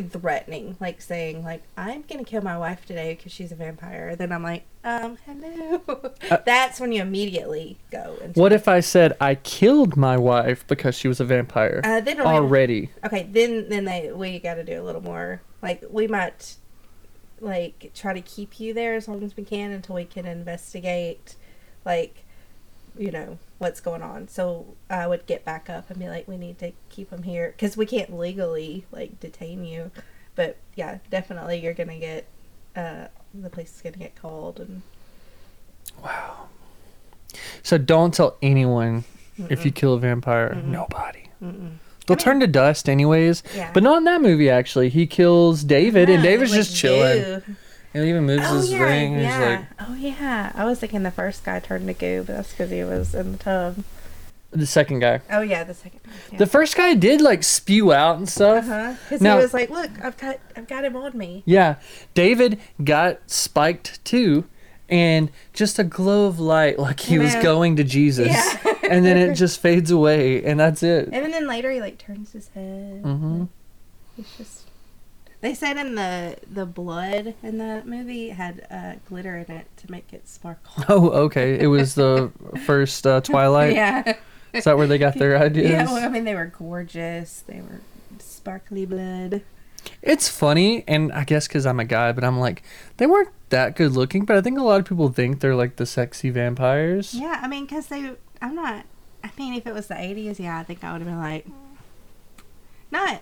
[0.09, 4.15] threatening, like saying like I'm gonna kill my wife today because she's a vampire.
[4.15, 6.11] Then I'm like, um, hello.
[6.45, 8.15] That's when you immediately go.
[8.21, 11.99] Into What if I said I killed my wife because she was a vampire uh,
[12.01, 12.91] then already?
[13.05, 15.41] Okay, then then they we got to do a little more.
[15.61, 16.55] Like we might
[17.39, 21.35] like try to keep you there as long as we can until we can investigate
[21.85, 22.23] like
[22.97, 24.27] you know what's going on.
[24.27, 27.53] So I would get back up and be like we need to keep him here
[27.57, 29.91] cuz we can't legally like detain you.
[30.35, 32.25] But yeah, definitely you're going to get
[32.75, 34.81] uh the place is going to get called and
[36.03, 36.47] wow
[37.63, 39.03] So don't tell anyone
[39.49, 40.55] if you kill a vampire.
[40.55, 41.29] Nobody.
[42.07, 43.43] They'll turn to dust anyways.
[43.55, 43.69] Yeah.
[43.73, 44.89] But not in that movie actually.
[44.89, 47.41] He kills David and David's just chilling.
[47.41, 47.55] goo.
[47.93, 49.13] He even moves Oh his yeah, ring.
[49.19, 49.19] yeah.
[49.39, 50.51] He's like oh yeah.
[50.55, 53.33] I was thinking the first guy turned to goo, but that's because he was in
[53.33, 53.83] the tub.
[54.51, 55.21] the second guy.
[55.31, 55.99] Oh yeah, the second.
[56.31, 56.37] Yeah.
[56.39, 58.65] The first guy did like spew out and stuff.
[58.65, 58.93] Uh-huh.
[59.03, 61.75] Because Now- he was like, "Look, I've got, I've got him on me." Yeah.
[62.13, 64.45] David got spiked too.
[64.89, 68.73] And just a glow of light, like he was going to Jesus, Yeah.
[68.89, 71.09] and then it just fades away, and that's it.
[71.11, 73.03] And then later he like turns his head.
[73.03, 73.45] mm-hmm.
[74.15, 74.63] He's just.
[75.39, 79.91] They said in the the blood in the movie had uh, glitter in it to
[79.91, 80.83] make it sparkle.
[80.89, 81.59] Oh, okay.
[81.59, 82.31] It was the
[82.65, 83.73] first uh, Twilight.
[83.75, 84.15] yeah.
[84.53, 85.69] Is that where they got their ideas?
[85.69, 85.85] Yeah.
[85.85, 87.43] Well, I mean, they were gorgeous.
[87.45, 87.81] They were
[88.17, 89.41] sparkly blood.
[90.01, 92.63] It's funny, and I guess because I'm a guy, but I'm like,
[92.97, 95.77] they weren't that good looking, but I think a lot of people think they're like
[95.77, 97.13] the sexy vampires.
[97.13, 98.11] Yeah, I mean, because they.
[98.41, 98.85] I'm not.
[99.23, 101.45] I mean, if it was the '80s, yeah, I think I would have been like,
[102.91, 103.21] not,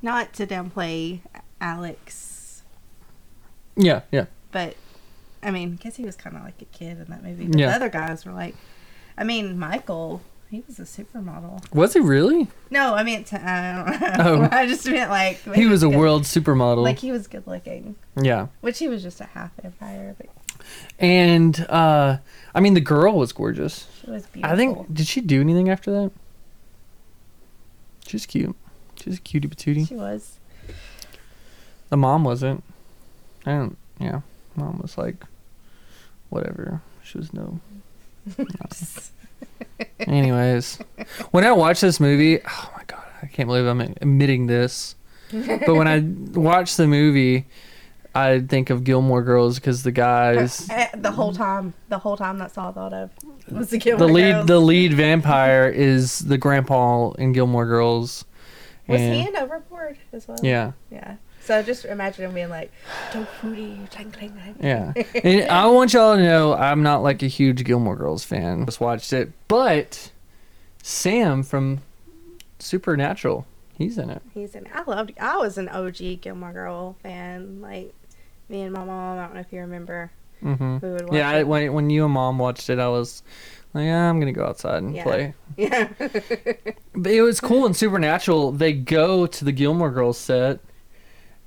[0.00, 1.20] not to downplay
[1.60, 2.62] Alex,
[3.76, 4.26] Yeah, yeah.
[4.52, 4.76] but
[5.42, 7.46] I mean, because he was kind of like a kid in that movie.
[7.46, 7.68] But Yeah.
[7.70, 8.54] the other guys were like,
[9.16, 11.72] I mean, Michael, he was a supermodel.
[11.74, 12.48] Was he really?
[12.70, 13.36] No, I meant to.
[13.40, 14.48] I don't know.
[14.48, 14.48] Oh.
[14.50, 16.82] I just meant like He was a good- world supermodel.
[16.82, 18.48] Like he was good looking, yeah.
[18.60, 20.28] which he was just a half vampire, but
[20.98, 22.18] And, uh,
[22.54, 23.86] I mean, the girl was gorgeous.
[24.04, 24.52] she was beautiful.
[24.54, 26.10] I think, did she do anything after that?
[28.06, 28.56] She's cute.
[28.96, 29.86] She's a cutie patootie.
[29.86, 30.38] she was.
[31.90, 32.64] The mom wasn't.
[33.46, 34.20] I don't, yeah.
[34.56, 35.24] Mom was like,
[36.30, 36.80] whatever.
[37.04, 37.60] She was no.
[40.00, 40.78] Anyways,
[41.30, 44.94] when I watch this movie, oh my god, I can't believe I'm admitting this.
[45.32, 46.00] But when I
[46.38, 47.46] watch the movie,
[48.14, 52.38] I think of Gilmore Girls because the guys, Eh, the whole time, the whole time
[52.38, 53.10] that's all I thought of
[53.50, 54.46] was the Gilmore the lead, Girls.
[54.46, 58.24] the lead vampire is the grandpa in Gilmore Girls.
[58.86, 60.38] Was and- he in Overboard as well?
[60.42, 61.16] Yeah, Yeah.
[61.48, 62.70] So just imagine him being like,
[63.10, 64.92] "Don't fruity, clang clang clang." yeah.
[65.24, 68.66] and I want y'all to know I'm not like a huge Gilmore Girls fan.
[68.66, 70.10] Just watched it, but
[70.82, 71.80] Sam from
[72.58, 73.46] Supernatural,
[73.78, 74.20] he's in it.
[74.34, 74.66] He's in.
[74.66, 74.72] It.
[74.74, 75.12] I loved.
[75.18, 77.62] I was an OG Gilmore Girl fan.
[77.62, 77.94] Like
[78.50, 79.18] me and my mom.
[79.18, 80.10] I don't know if you remember.
[80.44, 80.78] Mm-hmm.
[80.86, 83.22] Would watch Yeah, I, when when you and mom watched it, I was
[83.72, 85.02] like, yeah, I'm gonna go outside and Yeah.
[85.02, 85.34] play.
[85.56, 85.88] Yeah.
[86.94, 88.52] But it was cool in Supernatural.
[88.52, 90.60] They go to the Gilmore Girls set,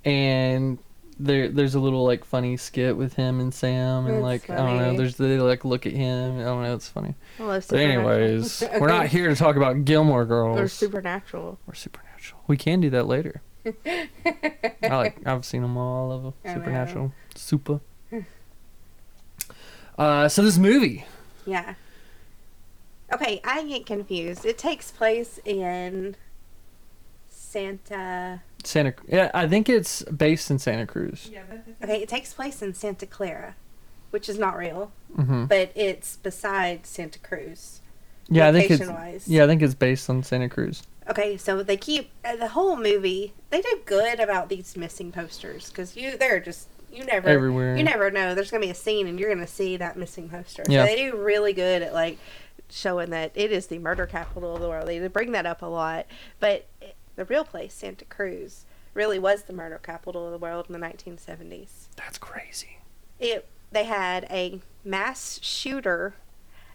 [0.06, 0.78] and
[1.20, 4.56] there there's a little like funny skit with him and Sam, and That's like I
[4.56, 4.98] don't know, funny.
[4.98, 6.40] there's they like look at him.
[6.40, 7.14] I don't know, it's funny.
[7.40, 8.10] I love But Supernatural.
[8.10, 11.60] anyways, we're not here to talk about Gilmore Girls Or Supernatural.
[11.68, 12.42] or Supernatural.
[12.48, 13.42] We can do that later.
[13.86, 14.08] I
[14.84, 16.10] like I've seen them all.
[16.10, 16.54] Love I know.
[16.56, 17.80] Supernatural, Super.
[19.98, 21.06] Uh, so this movie,
[21.46, 21.76] Yeah.
[23.14, 24.46] Okay, I get confused.
[24.46, 26.16] It takes place in
[27.30, 28.42] Santa.
[28.64, 28.94] Santa.
[29.08, 31.30] Yeah, I think it's based in Santa Cruz.
[31.84, 33.56] Okay, it takes place in Santa Carla,
[34.12, 37.82] which is not real, hmm but it's beside Santa Cruz.
[38.30, 39.28] Yeah, I think it's location-wise.
[39.28, 40.84] yeah, I think it's based on Santa Cruz.
[41.10, 43.34] Okay, so they keep uh, the whole movie.
[43.50, 47.76] They do good about these missing posters because you they're just you never Everywhere.
[47.76, 48.36] You never know.
[48.36, 50.64] There's gonna be a scene and you're gonna see that missing poster.
[50.70, 50.86] Yeah.
[50.86, 52.18] So they do really good at like
[52.70, 54.88] showing that it is the murder capital of the world.
[54.88, 56.06] They they bring that up a lot,
[56.40, 60.66] but it- the real place, Santa Cruz, really was the murder capital of the world
[60.68, 61.88] in the 1970s.
[61.96, 62.80] That's crazy.
[63.20, 66.16] It they had a mass shooter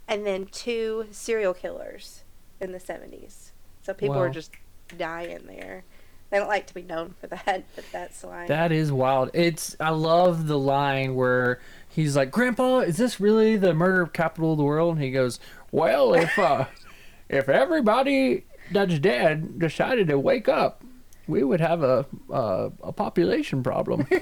[0.06, 2.22] and then two serial killers
[2.60, 3.50] in the 70s.
[3.82, 4.32] So people were Wow.
[4.32, 4.52] just
[4.96, 5.82] dying there.
[6.30, 8.46] They don't like to be known for that, but that's why.
[8.46, 9.30] That is wild.
[9.34, 14.52] It's I love the line where he's like, "Grandpa, is this really the murder capital
[14.52, 15.38] of the world?" And he goes,
[15.72, 16.66] "Well, if uh,
[17.28, 20.82] if everybody that's dad decided to wake up,
[21.26, 24.06] we would have a a, a population problem."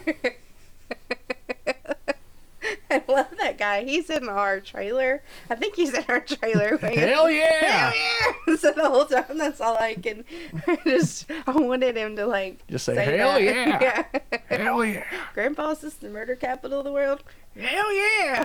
[2.91, 3.83] I love that guy.
[3.85, 5.23] He's in our trailer.
[5.51, 6.77] I think he's in our trailer.
[6.81, 7.61] Hell yeah!
[7.61, 8.33] Hell yeah!
[8.57, 10.25] So the whole time, that's all I can.
[10.67, 13.43] I just I wanted him to like Just say, "Hell that.
[13.43, 14.39] yeah." yeah.
[14.57, 15.05] Hell yeah!
[15.35, 17.25] Grandpa's is the murder capital of the world.
[17.59, 18.45] Hell yeah!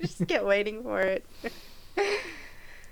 [0.00, 1.26] just kept waiting for it.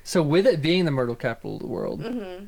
[0.04, 2.44] So with it being the myrtle capital of the world, Mm-hmm.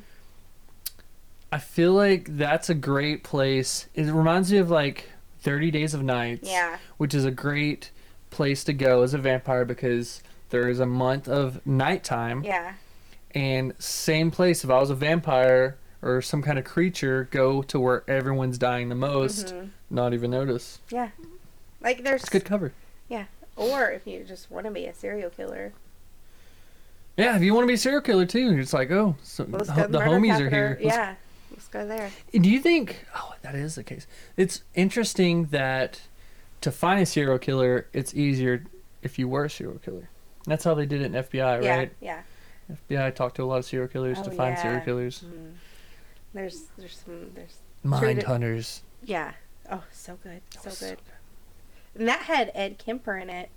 [1.51, 3.87] I feel like that's a great place.
[3.95, 6.47] It reminds me of like Thirty Days of Nights.
[6.49, 6.77] Yeah.
[6.97, 7.91] which is a great
[8.31, 12.73] place to go as a vampire because there is a month of nighttime Yeah.
[13.31, 17.79] and same place if i was a vampire or some kind of creature go to
[17.79, 19.69] where everyone's dying the most Mhm.
[19.89, 21.09] not even notice Yeah.
[21.81, 22.73] Like there's it's good cover
[23.07, 23.25] Yeah.
[23.55, 25.71] or if you just want to be a serial killer.
[27.17, 29.67] Yeah if you want to be a serial killer too it's like oh so Let's
[29.69, 30.47] the, go to the murder homies capital.
[30.47, 31.15] are here Let's- Yeah.
[31.51, 32.11] Let's go there.
[32.31, 34.05] do you think oh that is the case
[34.37, 36.01] it's interesting that
[36.61, 38.63] to find a serial killer it's easier
[39.01, 40.09] if you were a serial killer
[40.45, 41.75] that's how they did it in fbi Yeah.
[41.77, 42.21] right Yeah.
[42.89, 44.83] FBI talked to a lot of serial killers to Oh, find serial yeah.
[44.85, 45.23] killers.
[45.25, 45.53] Mm.
[46.33, 48.81] There's there's some there's Mind Treated- hunters.
[49.05, 49.31] yeah.
[49.71, 50.41] Oh, so good.
[50.61, 50.97] So good.
[51.97, 53.49] And that had Ed Kemper in it,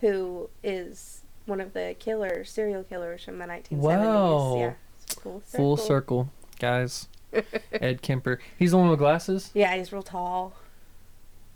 [0.00, 3.76] who is one of the killers, serial killers from the 1970s.
[3.76, 4.56] Wow.
[4.58, 4.72] Yeah.
[5.20, 5.42] Full circle.
[5.44, 7.08] Full circle, guys.
[7.72, 8.38] Ed Kemper.
[8.58, 9.50] He's the one with glasses.
[9.54, 10.54] Yeah, he's real tall.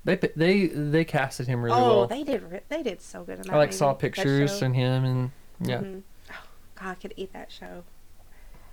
[0.04, 2.06] They they they casted him really oh, well.
[2.06, 5.04] they did they did so good in that I like movie, saw pictures and him
[5.04, 5.78] and yeah.
[5.78, 6.02] Mhm.
[6.30, 6.34] Oh,
[6.76, 7.82] God, I could eat that show.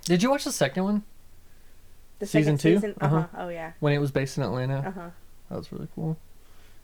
[0.06, 1.04] Did you watch the second one
[2.20, 2.76] The Season second two?
[2.78, 3.16] Season, uh-huh.
[3.16, 3.28] Uh-huh.
[3.46, 3.72] Oh yeah.
[3.80, 4.84] when it was based in Atlanta?
[4.88, 5.10] Uh-huh.
[5.50, 6.18] That was really cool.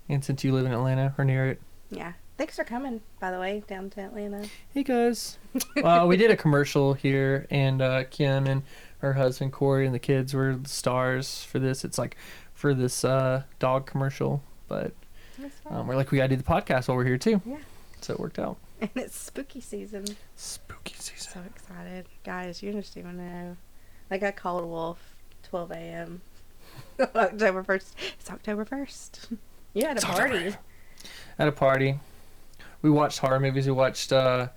[0.07, 1.61] And since you live in Atlanta or near it,
[1.91, 2.13] Yeah.
[2.39, 4.47] Thanks for coming, by the way, down to Atlanta.
[4.73, 5.37] hey guys.
[5.83, 8.63] uh, we did a commercial here, and uh, Kim and
[8.99, 11.83] her husband Corey and the kids were the stars for this.
[11.83, 12.15] It's like
[12.53, 14.93] for this uh, dog commercial, but
[15.69, 17.41] um, we're like we gotta do the podcast while we're here too.
[17.45, 17.57] Yeah.
[17.99, 18.55] So it worked out.
[18.79, 20.05] and it's spooky season.
[20.37, 21.33] Spooky season.
[21.33, 22.05] So excited.
[22.23, 23.57] Guys, you just even know.
[24.09, 26.21] Like I called Wolf 12 a.m.
[27.01, 27.91] October 1st.
[28.17, 29.37] It's October 1st.
[29.73, 30.37] You had a It's party.
[30.37, 30.57] October.
[31.37, 31.99] At a party,
[32.81, 33.65] we watched horror movies.
[33.65, 34.49] We watched uh,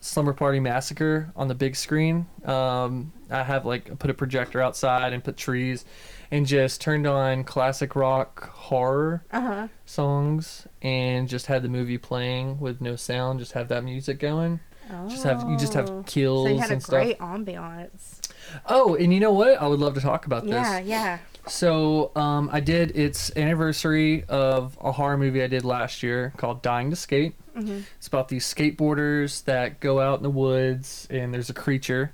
[0.00, 2.26] Slumber Party Massacre on the big screen.
[2.44, 5.84] Um, I have like put a projector outside and put trees,
[6.30, 9.68] and just turned on classic rock horror Uh huh.
[9.84, 13.38] songs and just had the movie playing with no sound.
[13.40, 14.60] Just have that music going.
[14.92, 15.08] Oh.
[15.08, 17.02] Just have you just have kills So you had a and stuff.
[17.02, 18.20] great ambiance.
[18.68, 19.60] Oh, and you know what?
[19.60, 20.52] I would love to talk about this.
[20.52, 21.18] Yeah, yeah.
[21.48, 26.60] So um, I did its anniversary of a horror movie I did last year called
[26.62, 27.34] Dying to Skate.
[27.56, 27.84] Mhm.
[27.96, 32.12] It's about these skateboarders that go out in the woods and there's a creature,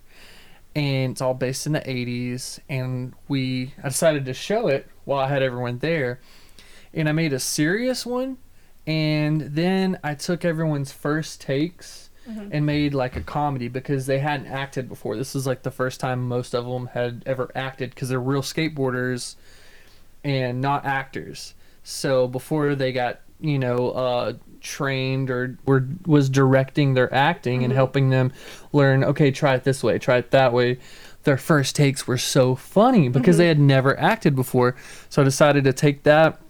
[0.76, 2.60] and it's all based in the 80s.
[2.68, 6.20] And we I decided to show it while I had everyone there,
[6.94, 8.36] and I made a serious one,
[8.86, 12.48] and then I took everyone's first takes Mm-hmm.
[12.50, 15.16] and made like a comedy because they hadn't acted before.
[15.16, 18.42] This is like the first time most of them had ever acted because they're real
[18.42, 19.36] skateboarders
[20.24, 21.54] and not actors.
[21.82, 27.72] So before they got, you know, uh, trained or were was directing their acting and
[27.72, 27.76] mm-hmm.
[27.76, 28.32] helping them
[28.72, 30.78] learn, okay, try it this way, try it that way.
[31.24, 33.60] their first takes were so funny because they mm-hmm.
[33.60, 34.74] had never acted before.
[35.08, 36.40] So I decided to take that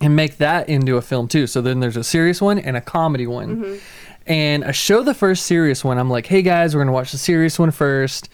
[0.00, 1.46] and make that into a film too.
[1.46, 3.80] So then there's a serious one and a comedy one.
[4.26, 5.98] And I show the first serious one.
[5.98, 8.28] I'm like, hey guys, we're gonna watch the serious one first.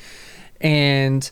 [0.60, 1.30] And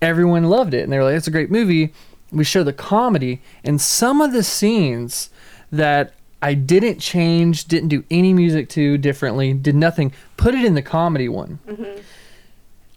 [0.00, 0.82] everyone loved it.
[0.82, 1.92] And they were like, it's a great movie.
[2.32, 5.30] We show the comedy and some of the scenes
[5.72, 10.74] that I didn't change, didn't do any music to differently, did nothing, put it in
[10.74, 11.58] the comedy one.
[11.68, 12.00] Mm-hmm.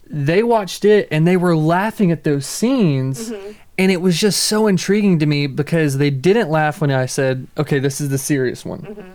[0.07, 3.31] They watched it and they were laughing at those scenes.
[3.31, 3.51] Mm-hmm.
[3.79, 7.47] And it was just so intriguing to me because they didn't laugh when I said,
[7.57, 8.81] okay, this is the serious one.
[8.81, 9.11] Mm-hmm.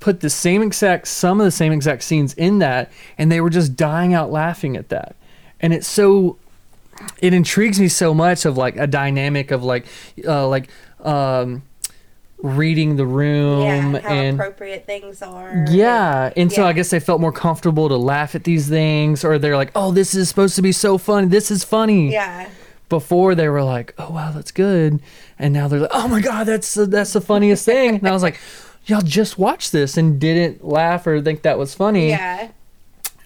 [0.00, 3.50] Put the same exact, some of the same exact scenes in that, and they were
[3.50, 5.16] just dying out laughing at that.
[5.60, 6.36] And it's so
[7.20, 9.86] it intrigues me so much of like a dynamic of like
[10.26, 10.68] uh like
[11.04, 11.62] um
[12.42, 13.62] reading the room
[13.94, 15.64] yeah, how and appropriate things are.
[15.70, 19.38] yeah and so i guess they felt more comfortable to laugh at these things or
[19.38, 22.48] they're like oh this is supposed to be so fun this is funny Yeah.
[22.90, 25.00] before they were like oh wow that's good
[25.38, 28.22] and now they're like oh my god that's that's the funniest thing and i was
[28.22, 28.38] like
[28.86, 32.48] y'all just watched this and didn't laugh or think that was funny Yeah.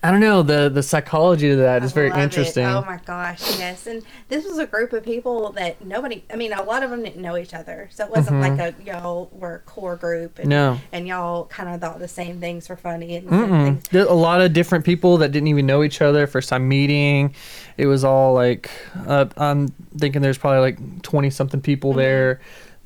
[0.03, 2.23] i don't know the the psychology of that is I very love it.
[2.23, 3.87] interesting Oh my gosh, yes.
[3.87, 7.03] And this was a group of people that nobody, I mean, a lot of them
[7.03, 7.88] didn't know each other.
[7.92, 10.75] So it wasn't like a y'all were a core group and, Mm-hmm.
[10.75, 10.81] No.
[10.92, 13.92] and y'all kind of thought the same things were funny and things.
[13.92, 17.35] A lot of different people that didn't even know each other first time meeting
[17.77, 18.70] it was all like
[19.07, 19.68] uh, i'm
[19.99, 22.40] thinking there's probably like 20 something people there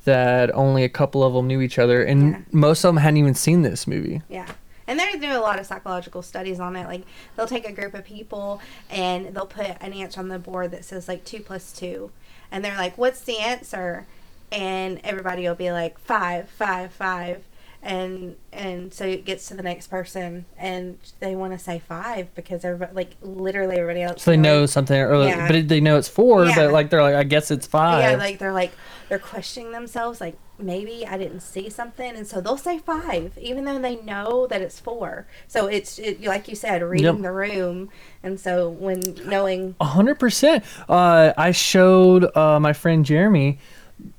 [0.05, 2.31] that only a couple of them knew each other and.
[2.31, 2.41] Yeah.
[2.51, 4.47] most of them hadn't even seen this movie Yeah.
[4.87, 6.85] And they do a lot of psychological studies on it.
[6.85, 7.03] Like
[7.35, 10.85] they'll take a group of people and they'll put an answer on the board that
[10.85, 12.11] says like two plus two,
[12.51, 14.05] and they're like, "What's the answer?"
[14.51, 17.43] And everybody will be like five, five, five,
[17.85, 22.33] and and so it gets to the next person and they want to say five
[22.33, 24.71] because everybody like literally everybody else so they know knows.
[24.71, 25.47] something or like- Yeah.
[25.47, 26.55] but they know it's four Yeah.
[26.55, 28.71] but like they're like i guess it's five Yeah, like they're like
[29.07, 33.65] they're questioning themselves, like maybe I didn't see something, and so they'll say five, even
[33.65, 35.27] though they know that it's four.
[35.47, 37.21] So it's it, like you said, reading Yep.
[37.21, 37.89] the room,
[38.23, 40.63] and so when knowing, hundred percent.
[40.89, 43.59] Uh, I showed uh, my friend Jeremy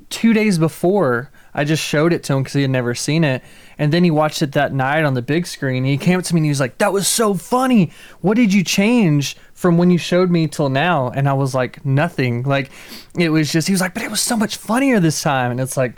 [0.08, 1.32] two days before.
[1.56, 3.42] I just showed it to him because he had never seen it,
[3.78, 5.84] and then he watched it that night on the big screen.
[5.84, 7.92] He came up to me and he was like, "That was so funny.
[8.20, 11.84] What did you change from when you showed me till now?" And I was like,
[11.84, 12.42] "Nothing.
[12.42, 12.70] Like,
[13.18, 15.58] it was just." He was like, "But it was so much funnier this time," and
[15.58, 15.94] it's like.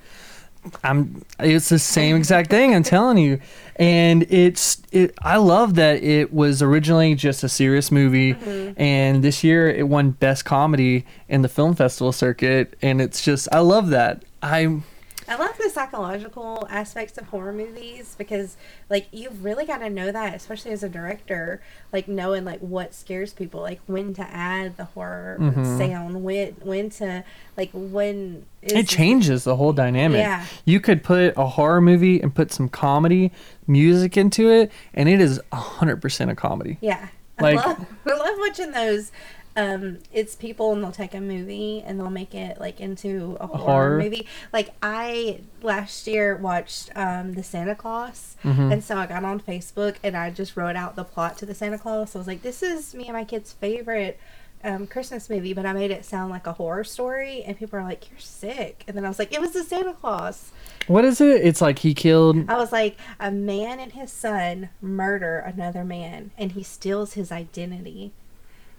[0.83, 3.41] I'm it's the same exact thing I'm telling you
[3.77, 8.79] and it's it I love that it was originally just a serious movie mm-hmm.
[8.79, 13.49] and this year it won best comedy in the film festival circuit and it's just
[13.53, 14.83] I love that I
[15.29, 18.57] I love the psychological aspects of horror movies because,
[18.89, 21.61] like, you've really got to know that, especially as a director,
[21.93, 25.79] like knowing like what scares people, like when to add the horror mm-hmm.
[25.79, 27.25] sound, when when to
[27.57, 30.45] like when is it changes the whole dynamic Yeah.
[30.65, 33.33] you could put a horror movie and put some comedy
[33.67, 37.09] music into it and it is 100% a comedy Yeah.
[37.41, 39.13] Like- I love, I love watching those.
[39.57, 43.47] Um, it's people and they'll take a movie and they'll make it like into a
[43.49, 43.99] horror, horror?
[43.99, 44.27] movie.
[44.53, 48.71] Like I last year watched um, the Santa Claus, Mm-hmm.
[48.73, 51.55] and so I got on Facebook and I just wrote out the plot to the
[51.55, 52.15] Santa Claus.
[52.15, 54.21] I was like, "This is me and my kid's favorite
[54.63, 57.85] um, Christmas movie," but I made it sound like a horror story, and people are
[57.85, 60.53] like, "You're sick." And then I was like, "It was the Santa Claus."
[60.87, 64.69] what is it it's like he killed I was like, a man and his son
[64.81, 68.13] murder another man, and he steals his identity.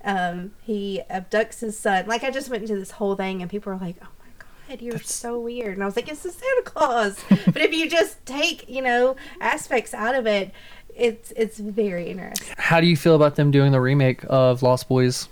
[0.03, 2.05] Um, he abducts his son.
[2.07, 4.81] Like I just went into this whole thing, and people are like, "Oh my god,
[4.81, 8.25] you're so weird." And I was like, "It's the Santa Claus." but if you just
[8.25, 10.51] take, you know, aspects out of it,
[10.95, 12.53] it's it's very interesting.
[12.57, 15.29] how do you feel about them doing the remake of Lost Boys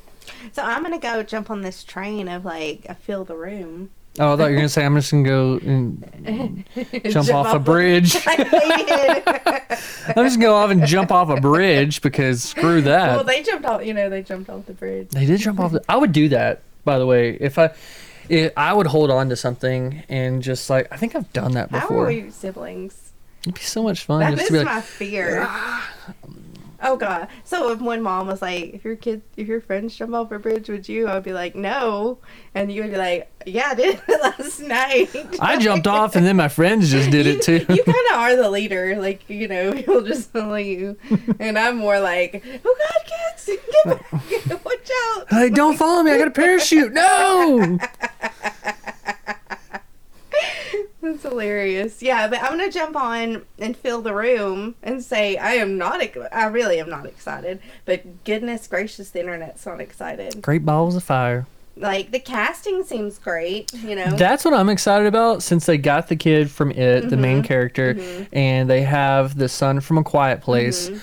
[0.54, 3.90] So I'm gonna go jump on this train of like, I feel the room.
[4.20, 6.66] Oh, I thought you were gonna say I'm just gonna go and
[7.10, 8.16] jump, off a bridge.
[8.26, 9.24] Like they did.
[9.28, 13.16] I'm just gonna go off and jump off a bridge because screw that.
[13.16, 13.86] well, they jumped off.
[13.86, 15.10] You know, they jumped off the bridge.
[15.10, 15.72] they did jump off.
[15.74, 17.38] The, I would do that, by the way.
[17.40, 17.72] If I,
[18.30, 21.72] if I would hold on to something and just like I think I've done that
[21.72, 21.98] before.
[21.98, 23.12] How are we siblings?
[23.44, 25.44] It'd be so much fun That just is to be like, my fear.
[25.48, 25.90] Ah,
[26.82, 27.28] Oh god.
[27.44, 30.40] So if one mom was like, if your kid if your friends jump off a
[30.40, 31.08] bridge, would you?
[31.08, 32.20] I'd be like, No
[32.54, 35.40] and you would be like, Yeah, I did it last night.
[35.40, 37.60] I jumped off and then my friends just did it too.
[37.70, 40.98] You kinda are the leader, like, you know, he'll just follow you.
[41.40, 43.50] And I'm more like, Oh god, kids,
[43.86, 45.32] get back watch out.
[45.32, 46.12] Like, don't follow me!
[46.12, 46.94] I got a parachute.
[46.94, 47.78] No.
[51.14, 52.02] That's hilarious.
[52.02, 56.02] Yeah, but I'm gonna jump on and fill the room and say I am not.
[56.32, 57.60] I really am not excited.
[57.86, 60.42] But goodness gracious, the internet's not excited.
[60.42, 61.46] Great balls of fire.
[61.76, 63.72] Like the casting seems great.
[63.74, 64.12] You know.
[64.16, 67.22] That's what I'm excited about since they got the kid from It, the Mm-hmm.
[67.22, 67.96] main character,
[68.34, 70.90] and they have the son from A Quiet Place.
[70.90, 70.98] Mm-hmm.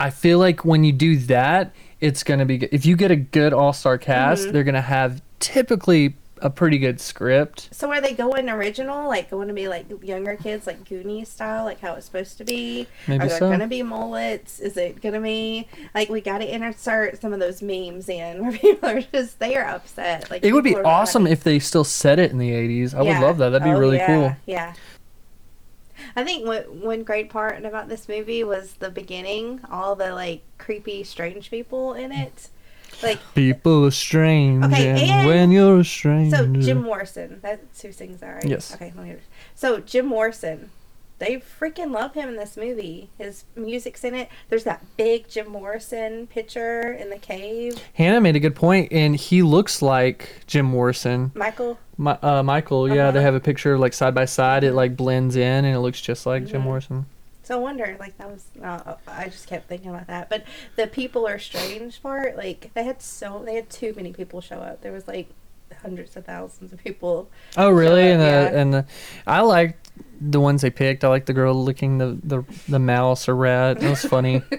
[0.00, 2.68] I feel like when you do that, it's going to be good.
[2.72, 4.52] If you get a good all star cast, Mm-hmm.
[4.52, 7.70] they're going to have typically a pretty good script.
[7.72, 9.08] so are they going original?
[9.08, 12.44] Like going to be like younger kids, like Goonies style, like how it's supposed to
[12.44, 12.86] be?
[13.08, 13.50] Maybe are there so.
[13.50, 14.60] gonna be mullets?
[14.60, 18.52] Is it gonna be like we got to insert some of those memes in where
[18.52, 20.30] people are just they are upset?
[20.30, 22.94] Like It would be awesome if they still set it in the 80s.
[22.94, 23.18] I Yeah.
[23.18, 23.48] would love that.
[23.50, 24.36] That'd be Oh, really yeah, cool.
[24.46, 24.74] Yeah.
[26.16, 30.42] I think what one great part about this movie was the beginning, all the like
[30.58, 32.48] creepy, strange people in it.
[33.04, 36.36] Like People are strange, Okay, and, and- when you're a stranger.
[36.36, 37.38] so, Jim Morrison.
[37.42, 38.44] That's who sings that, right?
[38.44, 38.74] Yes.
[38.74, 38.92] Okay.
[38.96, 39.16] Let me.
[39.54, 40.70] So Jim Morrison,
[41.18, 43.08] they freaking love him in this movie.
[43.18, 44.28] His music's in it.
[44.48, 47.80] There's that big Jim Morrison picture in the cave.
[47.94, 51.30] Hannah made a good point, and he looks like Jim Morrison.
[51.34, 51.78] Michael.
[51.96, 53.26] My, uh, Michael, yeah, they Uh-huh.
[53.26, 54.64] have a picture like side by side.
[54.64, 56.64] It like blends in, and it looks just like Jim Mhm.
[56.64, 57.06] Morrison.
[57.44, 60.28] So I wonder, like that was, uh, I just kept thinking about that.
[60.28, 60.44] But
[60.76, 64.56] the people are strange part, like they had so they had too many people show
[64.56, 64.80] up.
[64.82, 65.28] There was like
[65.82, 67.28] hundreds of thousands of people.
[67.56, 68.10] Oh, really?
[68.10, 68.60] and the yeah.
[68.60, 68.86] and the,
[69.26, 69.90] I liked
[70.20, 71.04] the ones they picked.
[71.04, 73.80] I liked the girl licking the the, the mouse or rat.
[73.80, 74.42] That was funny.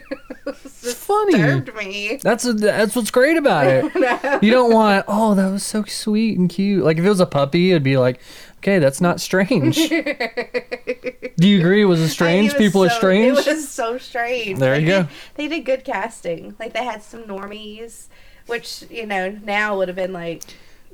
[0.47, 1.61] It's funny.
[1.73, 2.19] Me.
[2.21, 3.85] that's that's what's great about it.
[4.43, 6.83] You don't want oh that was so sweet and cute.
[6.83, 8.21] Like if it was a puppy, it'd be like,
[8.65, 9.75] okay, that's not strange.
[11.37, 11.85] Do you agree?
[11.85, 12.53] Was it strange?
[12.53, 13.37] It was People are strange.
[13.37, 14.57] It was so strange.
[14.57, 15.11] There you Like, go.
[15.35, 16.55] They, they did good casting.
[16.59, 18.07] Like they had some normies,
[18.47, 20.41] which you know now would have been like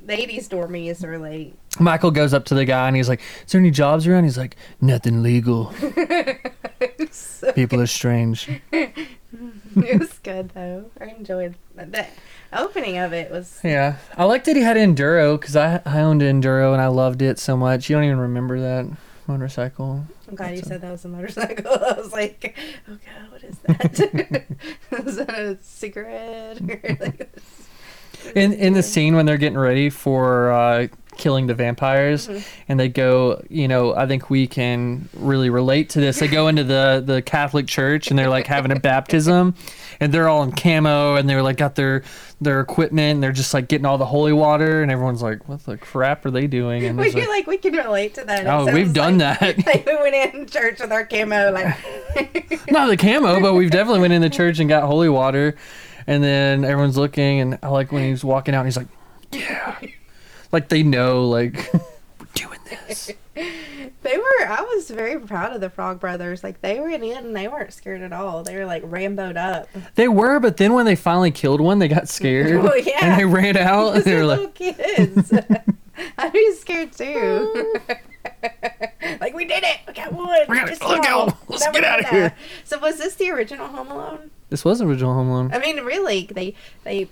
[0.04, 3.52] the '80s normies are like Michael goes up to the guy and he's like, "Is
[3.52, 5.72] there any jobs around?" He's like, "Nothing legal.
[7.10, 10.90] so People are strange." it was good though.
[11.00, 12.06] I enjoyed the
[12.52, 16.20] opening of it was Yeah, I liked that he had enduro because I I owned
[16.22, 17.88] enduro and I loved it so much.
[17.90, 18.86] You don't even remember that
[19.26, 20.04] motorcycle.
[20.28, 21.72] I'm glad you a- said that was a motorcycle.
[21.90, 22.56] I was like,
[22.88, 24.44] oh god, what is that?
[25.06, 26.60] is that a cigarette?
[26.60, 27.30] Or like,
[28.34, 30.86] In in the scene when they're getting ready for uh,
[31.16, 32.40] killing the vampires, mm-hmm.
[32.68, 36.18] and they go, you know, I think we can really relate to this.
[36.18, 39.54] They go into the the Catholic church and they're like having a baptism,
[40.00, 42.02] and they're all in camo and they're like got their
[42.40, 45.64] their equipment and they're just like getting all the holy water, and everyone's like, what
[45.64, 46.84] the crap are they doing?
[46.84, 48.46] And we feel like, like we can relate to that.
[48.46, 49.66] Oh, we've done like- that.
[49.72, 51.76] Like we went in church with our camo, like
[52.70, 55.56] not the camo, but we've definitely went in the church and got holy water,
[56.06, 58.88] and then everyone's looking, and I like when he was walking out, and he's like,
[59.32, 59.78] yeah,
[60.52, 61.72] like they know, like
[62.20, 63.10] we're doing this.
[63.34, 64.46] they were.
[64.46, 66.44] I was very proud of the Frog Brothers.
[66.44, 68.42] Like they went in and they weren't scared at all.
[68.42, 69.68] They were like Ramboed up.
[69.94, 72.98] They were, but then when they finally killed one, they got scared Oh, yeah.
[73.06, 73.96] and they ran out.
[73.96, 75.32] And they were little like, kids.
[76.18, 77.74] I'd be scared too.
[79.20, 79.78] like we did it.
[79.86, 80.28] We got one.
[80.48, 80.80] We got it.
[80.82, 81.36] Let's go.
[81.48, 82.34] Let's get outta did here.
[82.64, 84.30] So was this the original Home Alone?
[84.52, 87.08] "This was original Home Alone." I mean, really, they they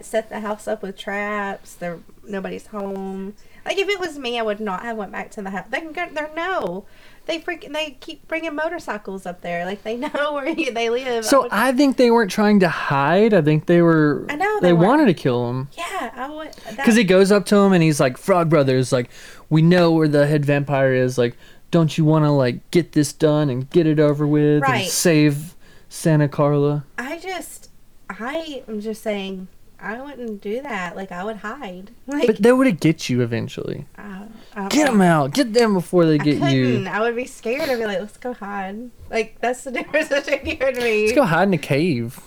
[0.00, 1.74] set the house up with traps.
[1.74, 3.34] There, nobody's home.
[3.66, 5.66] Like if it was me, I would not have went back to the house.
[5.70, 6.30] They can go there.
[6.36, 6.84] No,
[7.26, 9.64] they freaking they keep bringing motorcycles up there.
[9.64, 11.24] Like they know where you, they live.
[11.24, 13.32] So would- I think they weren't trying to hide.
[13.34, 14.26] I think they were.
[14.28, 15.68] I know they, they wanted to kill him.
[15.76, 16.50] yeah, I would.
[16.70, 19.08] Because he goes up to him and he's like, Frog Brothers, like,
[19.48, 21.16] we know where the head vampire is.
[21.16, 21.34] Like,
[21.70, 24.82] don't you want to, like, get this done and get it over with Right.
[24.82, 25.53] and save
[25.94, 26.84] Santa Carla?
[26.98, 27.70] I just,
[28.10, 29.46] I am just saying,
[29.78, 30.96] I wouldn't do that.
[30.96, 31.92] Like I would hide.
[32.06, 33.86] Like But they would get you eventually.
[33.96, 35.34] I, I, Get them uh, out.
[35.34, 36.52] Get them before they I get couldn't.
[36.52, 36.86] you.
[36.86, 37.68] I would be scared.
[37.70, 38.90] I'd be like, let's go hide.
[39.08, 41.02] Like that's the difference between you and me.
[41.04, 42.18] Let's go hide in a cave.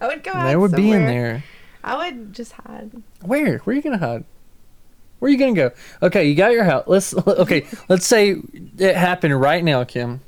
[0.00, 0.32] I would go.
[0.44, 1.42] They would be in there.
[1.82, 2.90] I would just hide.
[3.22, 3.58] Where?
[3.58, 4.24] Where are you gonna hide?
[5.20, 5.70] Where are you gonna go?
[6.02, 6.84] Okay, you got your house.
[6.86, 7.66] Let's okay.
[7.88, 8.36] Let's say
[8.78, 10.20] it happened right now, Kim.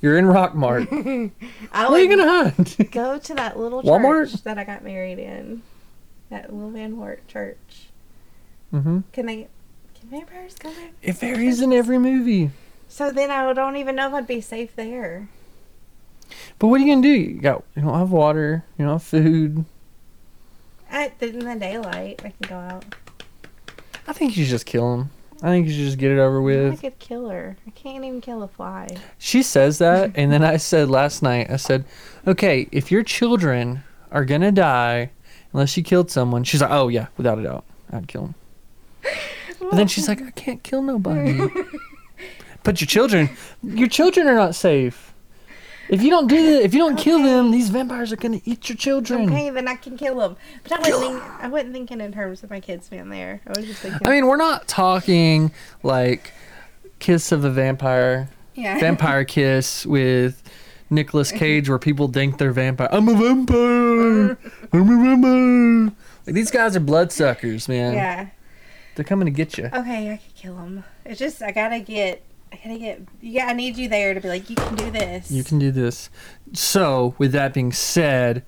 [0.00, 0.88] You're in Rockmart.
[1.72, 2.76] I Where are you gonna hunt?
[2.90, 4.30] go to that little Walmart?
[4.32, 5.62] church that I got married in.
[6.30, 7.88] That little Van Hort church.
[8.72, 9.00] Mm-hmm.
[9.12, 9.48] Can they?
[9.98, 10.90] Can vampires go there?
[11.02, 12.50] It varies in every movie.
[12.88, 15.28] So then I don't even know if I'd be safe there.
[16.58, 17.08] But what are you gonna do?
[17.08, 18.64] You got you don't have water.
[18.78, 19.64] You don't have food.
[20.90, 22.84] At in the daylight, I can go out.
[24.06, 25.10] I think you should just kill him.
[25.42, 26.72] I think you should just get it over with.
[26.72, 27.56] I could kill her.
[27.66, 28.88] I can't even kill a fly.
[29.18, 31.84] She says that, and then I said last night, I said,
[32.26, 35.10] okay, if your children are gonna die
[35.52, 38.34] unless you killed someone, she's like, oh yeah, without a doubt, I'd kill them.
[39.60, 41.48] But then she's like, I can't kill nobody.
[42.64, 43.30] But your children,
[43.62, 45.07] your children are not safe.
[45.88, 48.76] If you don't do if you don't kill them, these vampires are gonna eat your
[48.76, 49.28] children.
[49.28, 50.36] Okay, then I can kill them.
[50.62, 53.40] But I wasn't, think, I wasn't thinking in terms of my kids being there.
[53.46, 54.06] I was just thinking.
[54.06, 56.32] I mean, we're not talking like
[56.98, 58.78] Kiss of a Vampire, yeah.
[58.78, 60.42] Vampire Kiss with
[60.90, 61.38] Nicolas mm-hmm.
[61.38, 62.88] Cage, where people think they're vampire.
[62.90, 64.38] I'm a vampire.
[64.72, 65.96] I'm a vampire.
[66.26, 67.94] Like, these guys are bloodsuckers, man.
[67.94, 68.28] Yeah.
[68.94, 69.66] They're coming to get you.
[69.66, 70.84] Okay, I could kill them.
[71.04, 72.22] It's just I gotta get.
[72.52, 73.00] I gotta get.
[73.20, 75.30] Yeah, I need you there to be like, you can do this.
[75.30, 76.10] You can do this.
[76.52, 78.44] So, with that being said,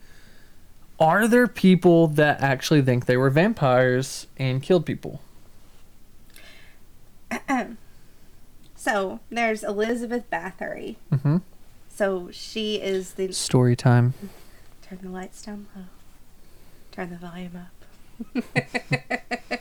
[0.99, 5.21] are there people that actually think they were vampires and killed people?
[8.81, 10.97] So there's Elizabeth Bathory.
[11.13, 11.37] Mm-hmm.
[11.91, 14.15] So she is the Story time.
[14.81, 15.83] turn the lights down low,
[16.91, 17.75] turn the volume up.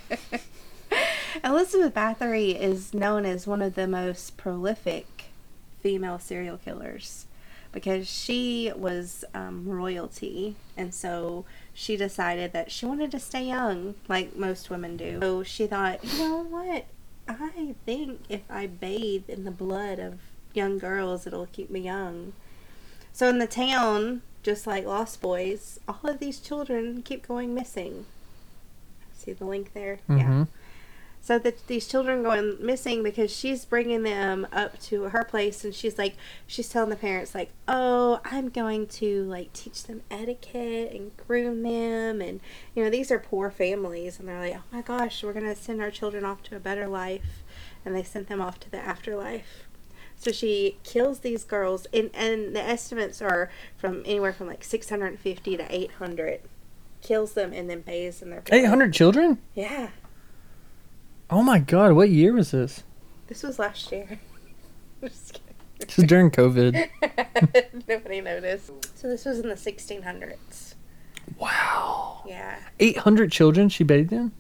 [1.44, 5.26] Elizabeth Bathory is known as one of the most prolific
[5.82, 7.26] female serial killers
[7.72, 13.96] because she was um, royalty, and so she decided that she wanted to stay young,
[14.08, 15.20] like most women do.
[15.22, 16.86] So she thought, you know what?
[17.28, 20.20] I think if I bathe in the blood of
[20.54, 22.34] young girls, it'll keep me young.
[23.14, 28.06] So in the town, just like Lost Boys, all of these children keep going missing.
[29.14, 30.00] See the link there?
[30.10, 30.46] Yeah.
[31.30, 35.76] So that these children going missing because she's bringing them up to her place and
[35.76, 36.16] she's like
[36.48, 41.62] she's telling the parents like oh I'm going to like teach them etiquette and groom
[41.62, 42.40] them and
[42.74, 45.84] you know these are poor families and they're like oh my gosh we're gonna send
[45.84, 47.44] our children off to a better life
[47.86, 49.68] and they sent them off to the afterlife
[50.16, 55.58] so she kills these girls and and the estimates are from anywhere from like 650
[55.58, 56.42] to 800
[57.04, 58.58] kills them and then pays in their blood.
[58.58, 59.38] 800 children?
[59.54, 59.90] yeah
[61.30, 62.84] Oh my god, what year was this?
[63.28, 64.20] this was last year
[65.02, 65.56] Just kidding.
[65.80, 66.90] This is during COVID.
[67.88, 68.72] Nobody noticed.
[68.98, 70.74] So this was in the 1600s.
[71.38, 72.24] Wow.
[72.28, 72.60] Yeah.
[72.80, 74.34] 800 children she bathed in?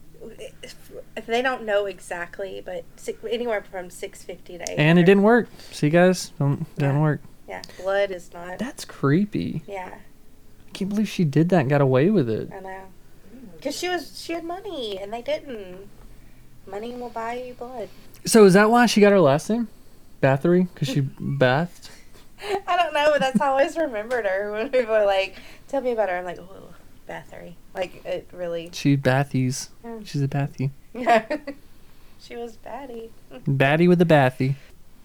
[0.61, 0.75] If,
[1.25, 2.83] they don't know exactly, but
[3.29, 4.81] anywhere from 650 to 800.
[4.81, 5.47] And it didn't work.
[5.71, 6.31] See, guys?
[6.39, 7.21] Don't, didn't work.
[7.47, 8.59] Yeah, blood is not.
[8.59, 9.63] That's creepy.
[9.67, 12.51] Yeah, I can't believe she did that and got away with it.
[12.53, 12.83] I know.
[13.55, 15.89] Because she was she had money and they didn't.
[16.69, 17.89] Money will buy you blood.
[18.25, 19.67] So is that why she got her last name?
[20.21, 20.67] Bathory?
[20.73, 21.89] Because she bathed?
[22.67, 25.35] I don't know, but that's how I always remembered her when people are like,
[25.67, 26.73] "Tell me about her." I'm like, "Oh,
[27.09, 28.69] Bathory." Like it really.
[28.73, 29.69] She bathies.
[29.83, 29.99] Yeah.
[30.05, 30.71] She's a bathy.
[30.93, 31.25] Yeah.
[32.21, 33.11] she was batty.
[33.47, 34.55] Batty with a bathy.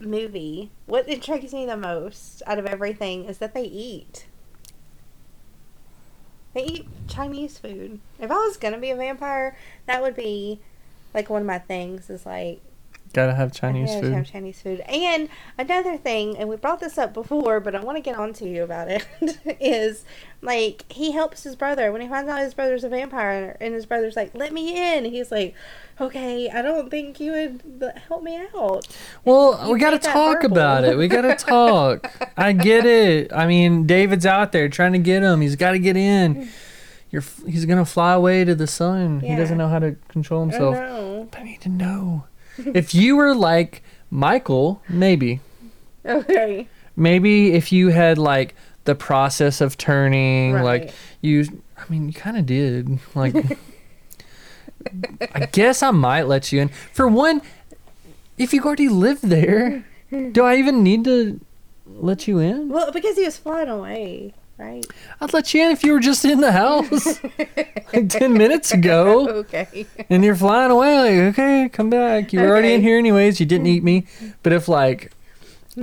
[0.01, 4.27] movie, what intrigues me the most out of everything is that they eat.
[6.53, 7.99] They eat Chinese food.
[8.21, 9.57] If I was gonna be a vampire,
[9.87, 10.61] that would be
[11.15, 12.11] like one of my things.
[12.11, 12.61] Is like
[13.15, 14.13] Gotta have Chinese gotta food.
[14.13, 14.81] have Chinese food.
[14.81, 18.33] And another thing, and we brought this up before, but I want to get on
[18.35, 19.07] to you about it.
[19.61, 20.05] is
[20.43, 23.87] like he helps his brother when he finds out his brother's a vampire, and his
[23.87, 25.55] brother's like, "Let me in." He's like,
[26.01, 28.89] "Okay, I don't think you would help me out."
[29.25, 30.57] Well, we gotta talk verbal.
[30.57, 30.99] about it.
[30.99, 32.13] We gotta talk.
[32.37, 33.33] I get it.
[33.33, 35.41] I mean, David's out there trying to get him.
[35.41, 36.49] He's got to get in.
[37.15, 37.23] You're.
[37.23, 39.21] f- He's gonna fly away to the sun.
[39.21, 41.31] He doesn't know how to control I himself.
[41.31, 42.25] But I need to know.
[42.59, 45.41] if you were like Michael, maybe,
[46.05, 46.67] Okay.
[46.97, 48.55] maybe if you had like
[48.85, 51.45] the process of turning, like you.
[51.79, 52.99] I mean, you kind of did.
[53.15, 53.35] Like,
[55.35, 56.69] I guess I might let you in.
[56.93, 57.43] For one,
[58.39, 61.41] if you already live there, do I even need to
[61.87, 62.69] let you in?
[62.71, 64.87] Well, because he was flying away, right?
[65.21, 67.23] I'd let you in if you were just in the house
[67.93, 69.87] like 10 minutes ago okay.
[70.09, 71.21] and you're flying away.
[71.21, 72.33] Like, okay, come back.
[72.33, 73.41] You were already in here anyways.
[73.41, 74.07] You didn't eat me.
[74.43, 75.13] But if, like,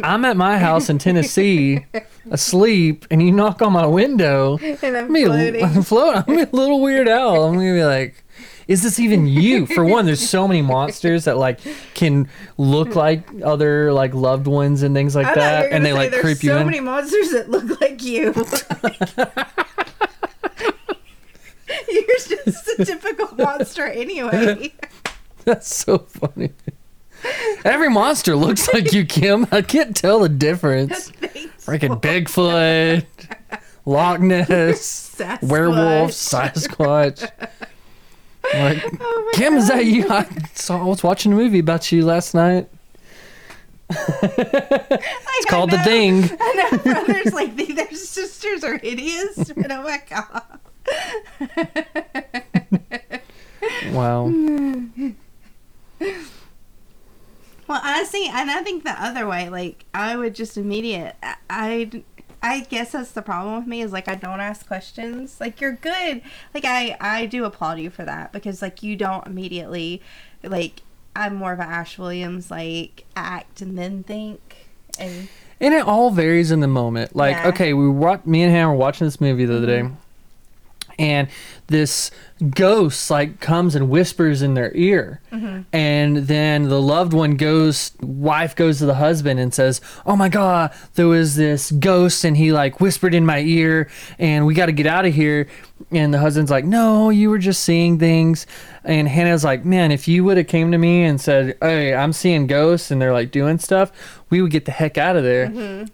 [0.04, 1.86] I'm at my house in Tennessee
[2.32, 5.64] asleep and you knock on my window, And I'm I'm gonna be floating.
[5.64, 6.24] I'm float.
[6.28, 7.36] I'm a little weird out.
[7.36, 8.24] I'm gonna be like,
[8.72, 9.66] is this even you?
[9.66, 11.60] For one, there's so many monsters that like
[11.94, 16.12] can look like other like loved ones and things like I that, and they like
[16.12, 16.68] there's creep you so in.
[16.68, 18.28] many monsters that look like you.
[21.90, 24.74] You're just a typical monster anyway.
[25.44, 26.52] That's so funny.
[27.66, 29.48] Every monster looks like you, Kim.
[29.52, 31.12] I can't tell the difference.
[31.12, 33.06] Freaking Bigfoot,
[33.86, 35.44] Loch Ness, Sasquatch.
[35.44, 37.30] werewolf, Sasquatch.
[38.54, 40.10] Like, Oh Kim, is that you?
[40.10, 40.82] I saw.
[40.82, 42.68] I was watching a movie about you last night.
[43.90, 43.98] Like,
[44.38, 46.24] It's called The know- Thing.
[46.40, 50.44] I know brothers like they- their sisters are hideous, but oh my god.
[53.94, 54.26] Wow.
[57.68, 61.16] Well, I I and I think the other way, like I would just immediate.
[61.24, 62.04] I, I,
[62.44, 65.40] I guess that's the problem with me is like I don't ask questions.
[65.40, 66.22] Like you're good.
[66.54, 70.02] Like I, I do applaud you for that because like you don't immediately,
[70.44, 70.82] like
[71.16, 74.40] I'm more of a Ash Williams like act and then think
[74.98, 75.28] and
[75.60, 77.16] And it all varies in the moment.
[77.16, 77.50] Like, Yeah.
[77.50, 79.96] okay, we wa- me and Hannah were watching this movie the other day, mm-hmm.
[81.02, 81.28] And
[81.66, 82.12] this
[82.52, 85.62] ghost like comes and whispers in their ear, mm-hmm.
[85.74, 90.30] and then the loved one goes, wife goes to the husband and says, "Oh my
[90.30, 93.90] God, there was this ghost, and he like whispered in my ear,
[94.20, 95.48] and we got to get out of here."
[95.90, 98.46] And the husband's like, "No, you were just seeing things."
[98.84, 102.14] And Hannah's like, "Man, if you would have came to me and said, "Hey, I'm
[102.14, 103.92] seeing ghosts," and they're like doing stuff,
[104.30, 105.86] we would get the heck out of there." Mm-hmm.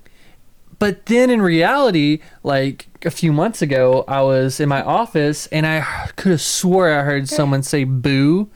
[0.79, 5.65] But then in reality, like a few months ago, I was in my office and
[5.65, 5.81] I
[6.15, 8.49] could have swore I heard someone say boo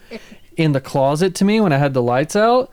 [0.56, 2.72] in the closet to me when I had the lights out.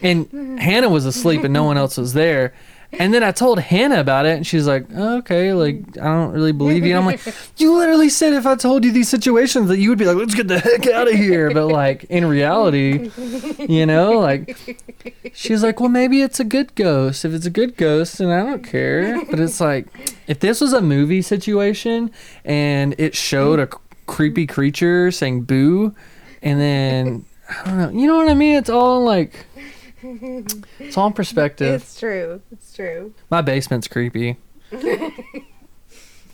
[0.00, 2.54] And Hannah was asleep and no one else was there.
[2.92, 6.32] And then I told Hannah about it and she's like, "Oh, okay, like I don't
[6.32, 6.96] really believe you.
[6.96, 7.20] And I'm like,
[7.58, 10.34] you literally said if I told you these situations that you would be like, let's
[10.34, 11.50] get the heck out of here.
[11.50, 13.10] But like in reality,
[13.68, 14.56] you know, like
[15.34, 17.24] She's like, well, maybe it's a good ghost.
[17.24, 19.24] If it's a good ghost, then I don't care.
[19.26, 19.86] But it's like,
[20.26, 22.10] if this was a movie situation
[22.44, 25.94] and it showed a c- creepy creature saying boo,
[26.42, 28.56] and then, I don't know, you know what I mean?
[28.56, 29.46] It's all like,
[30.78, 31.82] it's all in perspective.
[31.82, 32.40] it's true.
[32.52, 33.14] It's true.
[33.30, 34.36] My basement's creepy.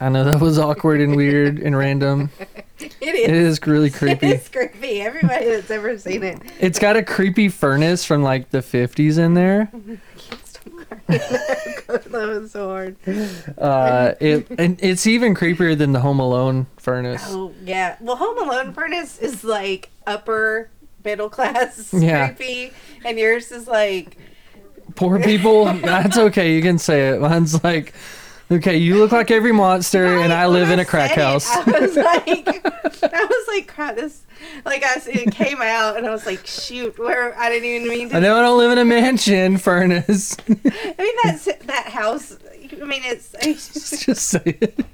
[0.00, 2.30] I know that was awkward and weird and random.
[2.78, 3.58] It It is.
[3.60, 4.26] is really creepy.
[4.28, 5.00] It's creepy.
[5.00, 6.40] Everybody that's ever seen it.
[6.60, 9.70] It's got a creepy furnace from like the 50s in there.
[11.06, 12.96] that was so hard.
[13.58, 17.22] Uh, it and it's even creepier than the Home Alone furnace.
[17.28, 17.96] Oh yeah.
[18.00, 20.70] Well, Home Alone furnace is like upper
[21.04, 22.28] middle class Yeah.
[22.32, 22.72] creepy,
[23.04, 24.16] and yours is like
[24.96, 25.64] Poor people.
[25.72, 26.54] That's okay.
[26.54, 27.20] You can say it.
[27.20, 27.94] Mine's like,
[28.50, 31.50] okay, you look like every monster, and I live in a crack house.
[31.50, 32.38] I was like,
[33.02, 33.96] I was like, crap.
[33.96, 34.22] This
[34.64, 38.08] like I it came out, and I was like, shoot, where I didn't even mean
[38.10, 38.16] to.
[38.16, 40.36] I know I don't live in a mansion furnace.
[40.48, 42.36] I mean that's that house.
[42.80, 43.34] I mean it's.
[43.40, 44.84] it's Just say it.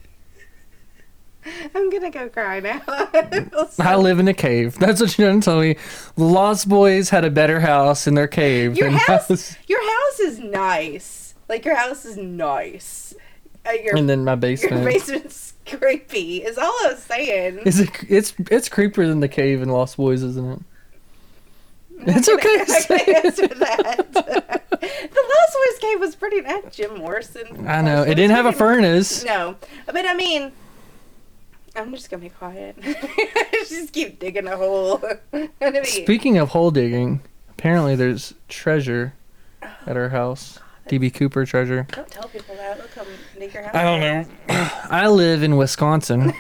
[1.75, 2.83] I'm gonna go cry now.
[3.79, 4.79] I live in a cave.
[4.79, 5.77] That's what you're gonna tell me.
[6.17, 8.77] The Lost Boys had a better house in their cave.
[8.77, 9.57] Your than house, us.
[9.67, 11.35] your house is nice.
[11.49, 13.15] Like your house is nice.
[13.67, 14.77] Uh, your And then my basement.
[14.83, 15.25] your basement.
[15.25, 16.39] basement's creepy.
[16.43, 17.59] Is all I was saying.
[17.67, 17.91] Is it?
[18.09, 20.61] It's it's creepier than the cave in Lost Boys, isn't it?
[22.07, 22.57] It's okay.
[22.65, 23.25] to I say can it.
[23.27, 24.13] answer that.
[24.13, 24.23] the
[24.81, 26.75] Lost Boys cave was pretty nice.
[26.75, 27.67] Jim Morrison.
[27.69, 28.03] I know.
[28.03, 29.23] It didn't have a furnace.
[29.25, 30.51] No, but I mean,
[31.77, 32.77] I'm just gonna be quiet.
[33.69, 35.03] just keep digging a hole.
[35.33, 39.15] I Speaking of hole digging, apparently there's treasure
[39.63, 40.59] oh, at our house.
[40.89, 41.87] DB Cooper treasure.
[41.93, 42.79] don't tell people that.
[42.79, 43.07] They'll come
[43.39, 43.75] dig your house.
[43.75, 44.27] I don't know.
[44.49, 46.31] I live in Wisconsin.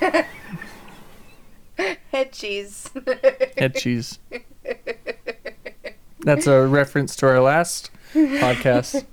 [2.10, 2.90] Head cheese.
[3.56, 4.18] Head cheese.
[6.20, 9.06] That's a reference to our last podcast.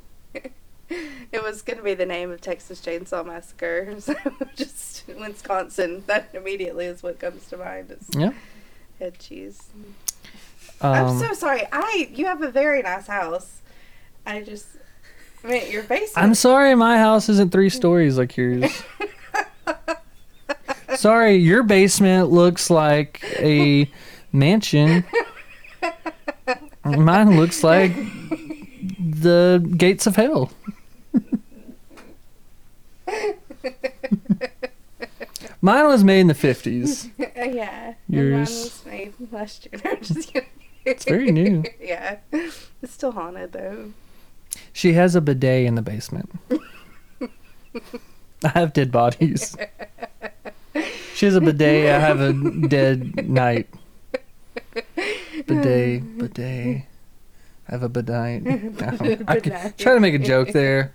[1.32, 3.96] It was going to be the name of Texas Chainsaw Massacre.
[4.00, 4.16] So
[4.56, 6.04] just Wisconsin.
[6.08, 7.92] That immediately is what comes to mind.
[7.92, 8.32] Is Yeah.
[9.00, 9.62] head cheese.
[10.82, 11.64] I'm Um, so sorry.
[11.72, 13.62] I you have a very nice house.
[14.26, 14.68] I just
[15.44, 16.18] I mean your basement.
[16.26, 18.84] I'm sorry my house isn't three stories like yours.
[20.96, 23.90] sorry, your basement looks like a
[24.32, 25.04] mansion.
[26.86, 27.94] Mine looks like
[29.00, 30.52] the gates of hell.
[35.62, 37.10] Mine was made in the 50s.
[37.20, 37.88] Uh, yeah.
[37.88, 39.82] and Mine Yours- was made last year.
[39.86, 40.50] I'm just kidding.
[40.86, 41.64] It's very new.
[41.82, 42.18] yeah.
[42.32, 43.92] It's still haunted though.
[44.72, 46.30] She has a bidet in the basement.
[48.44, 49.58] I have dead bodies.
[51.16, 51.90] She has a bidet.
[51.90, 52.32] I have a
[52.68, 53.68] dead night.
[55.46, 56.86] Bidet, bidet.
[57.68, 58.44] I have a bidet.
[58.44, 58.88] No,
[59.28, 59.78] I could Bidet.
[59.78, 60.94] try to make a joke there.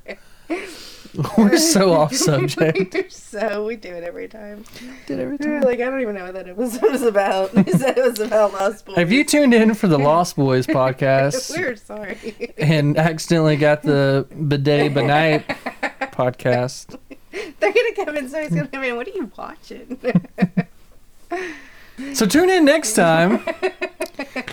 [1.38, 3.12] We're so off subject.
[3.12, 4.64] so we do it every time.
[5.06, 5.68] Did every We were time.
[5.68, 7.52] like, I don't even know what that episode was about.
[7.54, 8.96] We said it was about Lost Boys.
[8.96, 12.52] Have you tuned in for the Lost Boys podcast We're sorry.
[12.56, 15.44] and accidentally got the bidet benite
[16.12, 16.98] podcast?
[17.30, 18.96] They're gonna come in, so he's gonna come in.
[18.96, 19.98] What are you watching?
[22.14, 23.42] So tune in next time.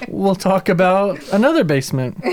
[0.08, 2.18] We'll talk about another basement.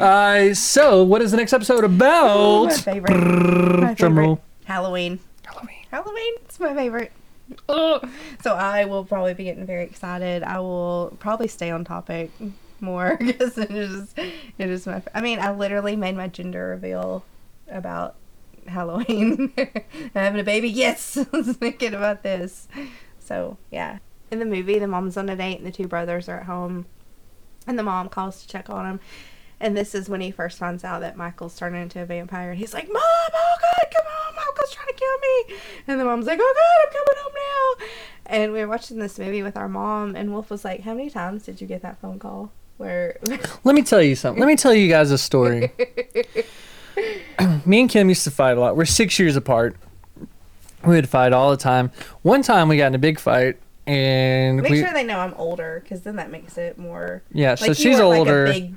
[0.00, 2.64] Uh, so what is the next episode about?
[2.66, 3.10] my favorite.
[3.12, 4.10] My Drum favorite.
[4.22, 4.40] roll.
[4.64, 5.20] Halloween.
[5.44, 5.76] Halloween.
[5.90, 6.32] Halloween.
[6.44, 7.12] It's my favorite.
[7.68, 8.00] Oh.
[8.42, 10.42] So I will probably be getting very excited.
[10.42, 12.30] I will probably stay on topic
[12.80, 15.02] more because it is it is my.
[15.14, 17.24] I mean, I literally made my gender reveal
[17.70, 18.16] about
[18.66, 19.52] Halloween.
[20.14, 21.16] Having a baby, yes.
[21.32, 22.68] I was thinking about this.
[23.18, 23.98] So yeah,
[24.30, 26.86] in the movie, the mom's on a date and the two brothers are at home,
[27.66, 29.00] and the mom calls to check on him.
[29.60, 32.50] And this is when he first finds out that Michael's turning into a vampire.
[32.50, 35.60] And he's like, Mom, oh God, come on, Michael's trying to kill me.
[35.86, 37.32] And the mom's like, Oh God, I'm coming home
[37.80, 37.86] now.
[38.26, 41.08] And we were watching this movie with our mom, and Wolf was like, How many
[41.08, 42.52] times did you get that phone call?
[42.76, 43.18] Where
[43.64, 44.40] Let me tell you something.
[44.40, 45.72] Let me tell you guys a story.
[47.66, 48.76] Me and Kim used to fight a lot.
[48.76, 49.76] We're six years apart.
[50.84, 51.90] We would fight all the time.
[52.22, 55.34] One time we got in a big fight, and make we sure they know I'm
[55.34, 57.22] older, because then that makes it more.
[57.32, 57.54] yeah.
[57.54, 58.46] So you she's weren't, older.
[58.48, 58.74] Like a big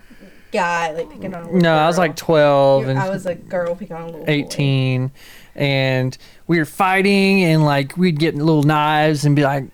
[0.53, 2.05] guy, like picking on a little no, I was girl.
[2.05, 4.31] like twelve, You- and I was a girl picking on a little boy.
[4.31, 5.11] 18
[5.55, 6.17] and
[6.47, 9.65] we were fighting and like we'd get little knives and be like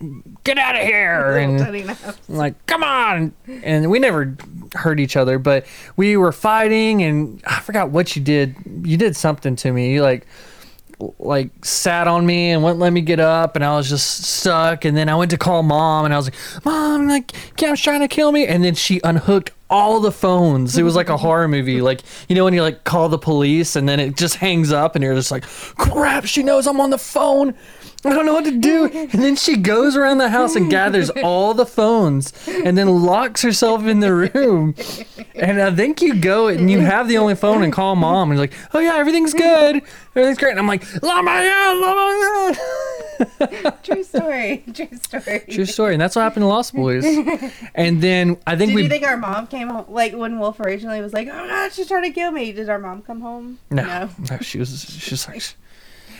[0.43, 2.19] get out of here and tiny knives.
[2.29, 3.33] I'm like come on!
[3.47, 4.35] And we never
[4.73, 5.65] hurt each other but
[5.95, 8.55] we were fighting and i forgot what you did.
[8.83, 10.25] You did something to me you like
[11.19, 14.85] like sat on me and wouldn't let me get up and I was just stuck.
[14.85, 18.01] And then I went to call mom and I was like mom like Cam's trying
[18.01, 18.45] to kill me.
[18.47, 20.77] And then she unhooked all the phones.
[20.77, 21.81] It was like a horror movie.
[21.81, 24.95] Like you know when you like call the police and then it just hangs up
[24.95, 27.55] and you're just like crap she knows I'm on the phone
[28.05, 31.09] I don't know what to do and then she goes around the house and gathers
[31.23, 34.75] all the phones and then locks herself in the room
[35.35, 38.37] and I think you go and you have the only phone and call mom and
[38.37, 39.81] you're like, oh yeah, everything's good,
[40.15, 40.51] everything's great.
[40.51, 42.57] And I'm like, Lamayan, Lamayan.
[43.83, 44.63] True story.
[44.73, 45.41] True story.
[45.49, 47.05] True story, and that's what happened to Lost Boys.
[47.75, 49.85] And then I think Did we you think our mom came home?
[49.87, 52.79] Like when Wolf originally was like, "Oh God, she's trying to kill me." Did our
[52.79, 53.59] mom come home?
[53.69, 55.43] no, no, she was she's like.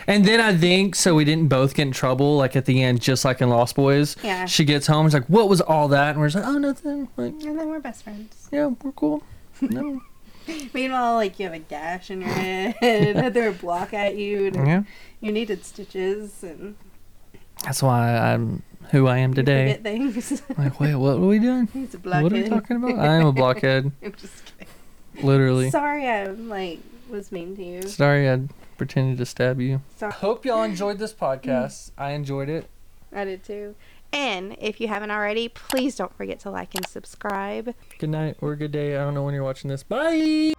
[0.07, 3.01] And then I think so we didn't both get in trouble like at the end,
[3.01, 4.15] just like in Lost Boys.
[4.23, 4.45] Yeah.
[4.45, 7.07] She gets home, she's like, "What was all that?" And we're just like, "Oh, nothing."
[7.17, 8.47] Like, And then we're best friends.
[8.51, 9.23] yeah, we're cool.
[9.61, 10.01] No.
[10.73, 14.47] Meanwhile, like you have a gash in your head, and threw a block at you,
[14.47, 14.83] and yeah,
[15.21, 16.75] you needed stitches, and
[17.63, 19.79] that's why I'm who I am today.
[19.81, 20.41] things.
[20.57, 21.67] Like, wait, what are we doing?
[21.71, 22.99] He's a What are we talking about?
[22.99, 25.25] I am a blockhead, I'm just kidding.
[25.25, 25.69] literally.
[25.69, 26.79] Sorry, I like
[27.09, 27.81] was mean to you.
[27.83, 28.41] Sorry, I
[28.77, 29.81] pretended to stab you.
[29.95, 30.11] Sorry.
[30.11, 31.91] Hope y'all enjoyed this podcast.
[31.91, 31.91] Mm.
[31.97, 32.67] I enjoyed it.
[33.11, 33.75] I did too.
[34.11, 37.73] And if you haven't already, please don't forget to like and subscribe.
[37.97, 38.95] Good night or good day.
[38.95, 39.81] I don't know when you're watching this.
[39.81, 40.53] Bye.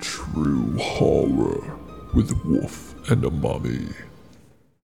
[0.00, 1.78] True horror
[2.12, 3.88] with Wolf and a Mummy.